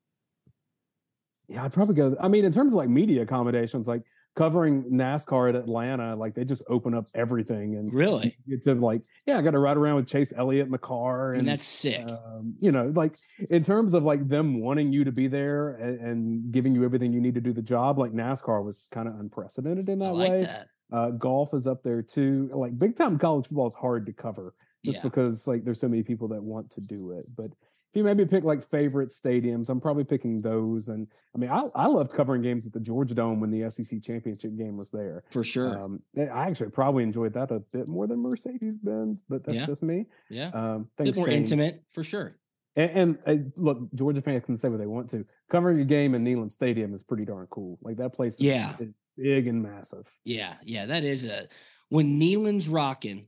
yeah, 1.47 1.63
I'd 1.63 1.73
probably 1.73 1.95
go. 1.95 2.15
I 2.19 2.27
mean, 2.27 2.45
in 2.45 2.51
terms 2.51 2.71
of 2.71 2.77
like 2.77 2.89
media 2.89 3.21
accommodations, 3.21 3.87
like 3.87 4.03
covering 4.35 4.83
NASCAR 4.85 5.49
at 5.49 5.55
Atlanta, 5.55 6.15
like 6.15 6.35
they 6.35 6.43
just 6.43 6.63
open 6.67 6.93
up 6.93 7.07
everything 7.13 7.75
and 7.75 7.93
really 7.93 8.37
get 8.49 8.63
to 8.63 8.73
like, 8.75 9.01
yeah, 9.25 9.37
I 9.37 9.41
got 9.41 9.51
to 9.51 9.59
ride 9.59 9.77
around 9.77 9.95
with 9.95 10.07
Chase 10.07 10.33
Elliott 10.35 10.65
in 10.65 10.71
the 10.71 10.77
car, 10.77 11.31
and, 11.31 11.41
and 11.41 11.47
that's 11.47 11.63
sick. 11.63 12.05
Um, 12.07 12.55
you 12.59 12.71
know, 12.71 12.91
like 12.95 13.15
in 13.49 13.63
terms 13.63 13.93
of 13.93 14.03
like 14.03 14.27
them 14.27 14.59
wanting 14.59 14.91
you 14.91 15.03
to 15.03 15.11
be 15.11 15.27
there 15.27 15.75
and, 15.75 15.99
and, 15.99 16.51
giving 16.51 16.73
you 16.73 16.83
everything 16.83 17.13
you 17.13 17.21
need 17.21 17.35
to 17.35 17.41
do 17.41 17.53
the 17.53 17.61
job, 17.61 17.97
like 17.97 18.11
NASCAR 18.11 18.63
was 18.63 18.87
kind 18.91 19.07
of 19.07 19.19
unprecedented 19.19 19.89
in 19.89 19.99
that 19.99 20.13
like 20.13 20.31
way. 20.31 20.43
That. 20.43 20.67
Uh, 20.91 21.09
golf 21.09 21.53
is 21.53 21.65
up 21.65 21.81
there 21.83 22.01
too. 22.01 22.49
Like 22.53 22.77
big 22.77 22.95
time 22.95 23.17
college 23.17 23.47
football 23.47 23.65
is 23.65 23.73
hard 23.73 24.05
to 24.05 24.13
cover 24.13 24.53
just 24.83 24.97
yeah. 24.97 25.03
because 25.03 25.47
like 25.47 25.65
there's 25.65 25.79
so 25.79 25.87
many 25.87 26.03
people 26.03 26.27
that 26.29 26.43
want 26.43 26.69
to 26.71 26.81
do 26.81 27.11
it, 27.11 27.25
but 27.35 27.51
you 27.95 28.03
maybe 28.03 28.25
pick 28.25 28.43
like 28.43 28.63
favorite 28.63 29.09
stadiums, 29.09 29.69
I'm 29.69 29.79
probably 29.79 30.03
picking 30.03 30.41
those. 30.41 30.89
And 30.89 31.07
I 31.33 31.37
mean, 31.37 31.49
I, 31.49 31.63
I 31.75 31.87
loved 31.87 32.13
covering 32.13 32.41
games 32.41 32.65
at 32.65 32.73
the 32.73 32.79
Georgia 32.79 33.15
Dome 33.15 33.39
when 33.39 33.51
the 33.51 33.69
SEC 33.69 34.01
championship 34.01 34.57
game 34.57 34.77
was 34.77 34.89
there. 34.89 35.23
For 35.31 35.43
sure. 35.43 35.77
Um, 35.77 36.01
I 36.17 36.47
actually 36.47 36.71
probably 36.71 37.03
enjoyed 37.03 37.33
that 37.33 37.51
a 37.51 37.59
bit 37.59 37.87
more 37.87 38.07
than 38.07 38.19
Mercedes 38.19 38.77
Benz, 38.77 39.21
but 39.27 39.43
that's 39.43 39.57
yeah. 39.57 39.65
just 39.65 39.83
me. 39.83 40.05
Yeah. 40.29 40.49
Um, 40.49 40.89
a 40.99 41.03
bit 41.03 41.15
more 41.15 41.27
Shane. 41.27 41.43
intimate 41.43 41.83
for 41.91 42.03
sure. 42.03 42.37
And, 42.75 42.91
and, 42.91 43.17
and, 43.25 43.53
look, 43.55 43.79
Georgia 43.93 44.21
fans 44.21 44.43
can 44.45 44.57
say 44.57 44.67
what 44.67 44.79
they 44.79 44.87
want 44.87 45.09
to. 45.11 45.25
Covering 45.49 45.79
a 45.79 45.85
game 45.85 46.13
in 46.13 46.23
Neyland 46.23 46.51
Stadium 46.51 46.93
is 46.93 47.03
pretty 47.03 47.25
darn 47.25 47.47
cool. 47.49 47.79
Like 47.81 47.97
that 47.97 48.13
place, 48.13 48.39
yeah, 48.39 48.73
is 48.79 48.89
big 49.17 49.47
and 49.47 49.63
massive. 49.63 50.05
Yeah, 50.23 50.55
yeah, 50.63 50.85
that 50.87 51.03
is 51.03 51.23
a 51.25 51.47
when 51.89 52.19
Neyland's 52.19 52.67
rocking 52.67 53.27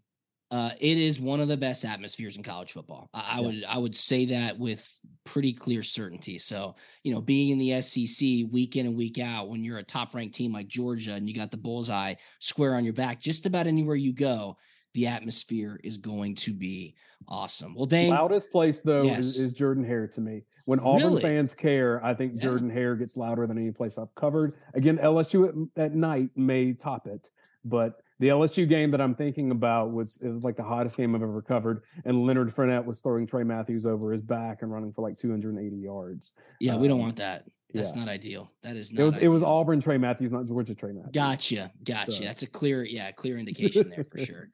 uh, 0.50 0.72
it 0.80 0.98
is 0.98 1.20
one 1.20 1.42
of 1.42 1.48
the 1.48 1.58
best 1.58 1.84
atmospheres 1.84 2.38
in 2.38 2.44
college 2.44 2.72
football. 2.72 3.10
I, 3.14 3.20
I 3.20 3.40
yeah. 3.40 3.46
would 3.46 3.66
I 3.66 3.78
would 3.78 3.96
say 3.96 4.26
that 4.28 4.58
with 4.58 4.88
pretty 5.26 5.52
clear 5.52 5.84
certainty. 5.84 6.38
So 6.38 6.76
you 7.04 7.14
know, 7.14 7.22
being 7.22 7.50
in 7.50 7.58
the 7.58 7.82
SEC 7.82 8.52
week 8.52 8.76
in 8.76 8.86
and 8.86 8.96
week 8.96 9.20
out, 9.20 9.50
when 9.50 9.64
you're 9.64 9.80
a 9.80 9.84
top 9.84 10.16
ranked 10.16 10.36
team 10.36 10.54
like 10.54 10.68
Georgia 10.68 11.14
and 11.14 11.28
you 11.28 11.36
got 11.36 11.52
the 11.52 11.58
bullseye 11.58 12.16
square 12.40 12.76
on 12.76 12.86
your 12.86 12.94
back, 12.94 13.20
just 13.20 13.46
about 13.46 13.68
anywhere 13.68 13.96
you 13.96 14.14
go, 14.14 14.58
the 14.94 15.08
atmosphere 15.08 15.80
is 15.84 15.98
going 15.98 16.36
to 16.36 16.54
be 16.54 16.96
awesome. 17.28 17.76
Well, 17.76 17.86
Dane, 17.86 18.10
loudest 18.10 18.50
place 18.52 18.80
though 18.80 19.04
yes. 19.04 19.20
is, 19.20 19.40
is 19.40 19.54
Jordan 19.54 19.84
Hare 19.84 20.08
to 20.08 20.22
me. 20.22 20.44
When 20.64 20.80
Auburn 20.80 21.08
really? 21.08 21.22
fans 21.22 21.54
care, 21.54 22.04
I 22.04 22.14
think 22.14 22.36
yeah. 22.36 22.42
Jordan 22.42 22.70
Hare 22.70 22.96
gets 22.96 23.16
louder 23.16 23.48
than 23.48 23.58
any 23.58 23.72
place 23.72 23.98
I've 23.98 24.14
covered. 24.16 24.54
Again, 24.74 24.98
LSU 24.98 25.70
at, 25.78 25.82
at 25.82 25.96
night 25.96 26.30
may 26.36 26.74
top 26.74 27.08
it, 27.08 27.30
but 27.64 28.02
the 28.19 28.30
LSU 28.30 28.67
game 28.67 28.91
that 28.91 29.01
I'm 29.01 29.15
thinking 29.15 29.51
about 29.51 29.91
was 29.91 30.17
it 30.21 30.30
was 30.30 30.43
like 30.43 30.58
the 30.58 30.63
hottest 30.63 30.97
game 30.97 31.15
I've 31.15 31.21
ever 31.21 31.41
covered, 31.41 31.84
and 32.06 32.25
Leonard 32.25 32.53
Fournette 32.53 32.86
was 32.86 32.99
throwing 32.99 33.27
Tray 33.27 33.43
Matthews 33.43 33.86
over 33.86 34.12
his 34.12 34.21
back 34.21 34.62
and 34.62 34.71
running 34.71 34.91
for 34.91 35.01
like 35.01 35.17
280 35.17 35.75
yards. 35.75 36.34
Yeah, 36.60 36.75
um, 36.75 36.82
we 36.82 36.88
don't 36.88 36.99
um, 36.99 37.03
want 37.03 37.17
that. 37.17 37.45
That's 37.73 37.95
yeah. 37.95 38.03
not 38.03 38.10
ideal. 38.10 38.51
That 38.63 38.75
is 38.75 38.91
not. 38.91 39.01
It 39.01 39.03
was 39.06 39.17
it 39.17 39.27
was 39.27 39.43
Auburn 39.43 39.82
Tray 39.82 39.97
Matthews, 39.97 40.32
not 40.32 40.45
Georgia 40.45 40.73
Tray 40.73 40.93
Matthews. 40.93 41.12
Gotcha, 41.13 41.71
gotcha. 41.84 42.12
So. 42.12 42.23
That's 42.23 42.43
a 42.43 42.47
clear, 42.47 42.84
yeah, 42.84 43.12
clear 43.12 43.38
indication 43.39 43.89
there 43.89 44.06
for 44.10 44.17
sure. 44.17 44.49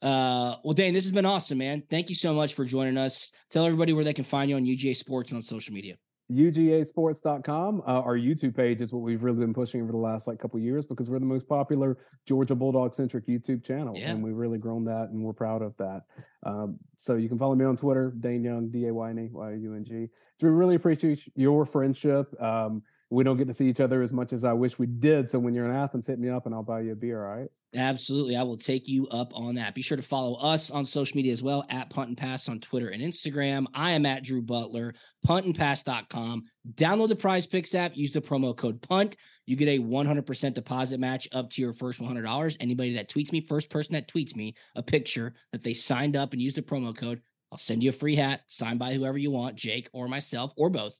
Uh, 0.00 0.54
well, 0.62 0.74
Dane, 0.74 0.94
this 0.94 1.04
has 1.04 1.12
been 1.12 1.26
awesome, 1.26 1.58
man. 1.58 1.82
Thank 1.90 2.08
you 2.08 2.14
so 2.14 2.32
much 2.32 2.54
for 2.54 2.64
joining 2.64 2.96
us. 2.96 3.32
Tell 3.50 3.64
everybody 3.64 3.92
where 3.92 4.04
they 4.04 4.12
can 4.12 4.24
find 4.24 4.48
you 4.48 4.54
on 4.54 4.64
UGA 4.64 4.94
Sports 4.94 5.32
and 5.32 5.38
on 5.38 5.42
social 5.42 5.74
media 5.74 5.96
ugasports.com. 6.30 7.80
Uh, 7.80 8.00
our 8.00 8.16
YouTube 8.16 8.54
page 8.54 8.82
is 8.82 8.92
what 8.92 9.00
we've 9.02 9.22
really 9.22 9.38
been 9.38 9.54
pushing 9.54 9.80
over 9.82 9.92
the 9.92 9.98
last 9.98 10.26
like 10.26 10.38
couple 10.38 10.60
years 10.60 10.84
because 10.84 11.08
we're 11.08 11.18
the 11.18 11.24
most 11.24 11.48
popular 11.48 11.96
Georgia 12.26 12.54
Bulldog 12.54 12.94
centric 12.94 13.26
YouTube 13.26 13.64
channel, 13.64 13.96
yeah. 13.96 14.10
and 14.10 14.22
we've 14.22 14.36
really 14.36 14.58
grown 14.58 14.84
that, 14.84 15.08
and 15.10 15.22
we're 15.22 15.32
proud 15.32 15.62
of 15.62 15.76
that. 15.78 16.02
Um, 16.44 16.78
so 16.96 17.16
you 17.16 17.28
can 17.28 17.38
follow 17.38 17.54
me 17.54 17.64
on 17.64 17.76
Twitter, 17.76 18.12
Dane 18.20 18.44
Young, 18.44 18.68
D 18.68 18.86
A 18.86 18.94
Y 18.94 19.10
N 19.10 19.18
E 19.18 19.28
Y 19.32 19.54
U 19.54 19.74
N 19.74 19.84
G. 19.84 20.08
Drew, 20.38 20.52
really 20.52 20.74
appreciate 20.74 21.30
your 21.34 21.64
friendship. 21.64 22.40
Um, 22.40 22.82
we 23.10 23.24
don't 23.24 23.36
get 23.36 23.46
to 23.46 23.54
see 23.54 23.68
each 23.68 23.80
other 23.80 24.02
as 24.02 24.12
much 24.12 24.32
as 24.32 24.44
I 24.44 24.52
wish 24.52 24.78
we 24.78 24.86
did. 24.86 25.30
So 25.30 25.38
when 25.38 25.54
you're 25.54 25.64
in 25.64 25.74
Athens, 25.74 26.06
hit 26.06 26.18
me 26.18 26.28
up 26.28 26.46
and 26.46 26.54
I'll 26.54 26.62
buy 26.62 26.80
you 26.80 26.92
a 26.92 26.96
beer. 26.96 27.26
All 27.26 27.36
right. 27.36 27.48
Absolutely. 27.74 28.34
I 28.34 28.42
will 28.44 28.56
take 28.56 28.88
you 28.88 29.08
up 29.08 29.30
on 29.34 29.56
that. 29.56 29.74
Be 29.74 29.82
sure 29.82 29.96
to 29.96 30.02
follow 30.02 30.36
us 30.36 30.70
on 30.70 30.86
social 30.86 31.16
media 31.16 31.32
as 31.32 31.42
well 31.42 31.66
at 31.68 31.90
Punt 31.90 32.08
and 32.08 32.16
Pass 32.16 32.48
on 32.48 32.60
Twitter 32.60 32.88
and 32.88 33.02
Instagram. 33.02 33.66
I 33.74 33.92
am 33.92 34.06
at 34.06 34.24
Drew 34.24 34.40
Butler, 34.40 34.94
puntandpass.com. 35.26 36.44
Download 36.74 37.08
the 37.08 37.16
PrizePicks 37.16 37.74
app, 37.74 37.96
use 37.96 38.10
the 38.10 38.22
promo 38.22 38.56
code 38.56 38.80
PUNT. 38.80 39.16
You 39.44 39.56
get 39.56 39.68
a 39.68 39.82
100% 39.82 40.54
deposit 40.54 41.00
match 41.00 41.28
up 41.32 41.50
to 41.50 41.62
your 41.62 41.74
first 41.74 42.00
$100. 42.00 42.56
Anybody 42.60 42.94
that 42.94 43.10
tweets 43.10 43.32
me, 43.32 43.42
first 43.42 43.68
person 43.68 43.94
that 43.94 44.08
tweets 44.08 44.34
me 44.34 44.54
a 44.74 44.82
picture 44.82 45.34
that 45.52 45.62
they 45.62 45.74
signed 45.74 46.16
up 46.16 46.32
and 46.32 46.40
used 46.40 46.56
the 46.56 46.62
promo 46.62 46.96
code, 46.96 47.20
I'll 47.52 47.58
send 47.58 47.82
you 47.82 47.90
a 47.90 47.92
free 47.92 48.16
hat 48.16 48.42
signed 48.46 48.78
by 48.78 48.94
whoever 48.94 49.18
you 49.18 49.30
want, 49.30 49.56
Jake 49.56 49.88
or 49.92 50.08
myself 50.08 50.52
or 50.56 50.70
both. 50.70 50.98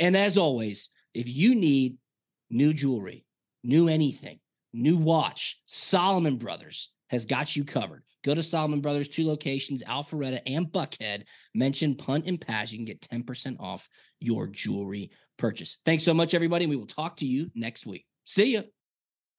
And 0.00 0.16
as 0.16 0.38
always, 0.38 0.90
if 1.14 1.28
you 1.28 1.54
need 1.54 1.96
new 2.50 2.72
jewelry, 2.72 3.24
new 3.62 3.88
anything, 3.88 4.38
new 4.72 4.96
watch, 4.96 5.60
Solomon 5.66 6.36
Brothers 6.36 6.90
has 7.10 7.24
got 7.24 7.56
you 7.56 7.64
covered. 7.64 8.02
Go 8.24 8.34
to 8.34 8.42
Solomon 8.42 8.80
Brothers, 8.80 9.08
two 9.08 9.26
locations, 9.26 9.82
Alpharetta 9.82 10.40
and 10.46 10.66
Buckhead. 10.66 11.24
Mention 11.54 11.94
punt 11.94 12.26
and 12.26 12.40
pass. 12.40 12.72
You 12.72 12.78
can 12.78 12.84
get 12.84 13.00
10% 13.00 13.60
off 13.60 13.88
your 14.20 14.46
jewelry 14.48 15.10
purchase. 15.38 15.78
Thanks 15.84 16.04
so 16.04 16.12
much, 16.12 16.34
everybody. 16.34 16.66
We 16.66 16.76
will 16.76 16.86
talk 16.86 17.16
to 17.18 17.26
you 17.26 17.50
next 17.54 17.86
week. 17.86 18.04
See 18.24 18.54
ya. 18.54 18.62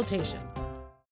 consultation. 0.00 0.69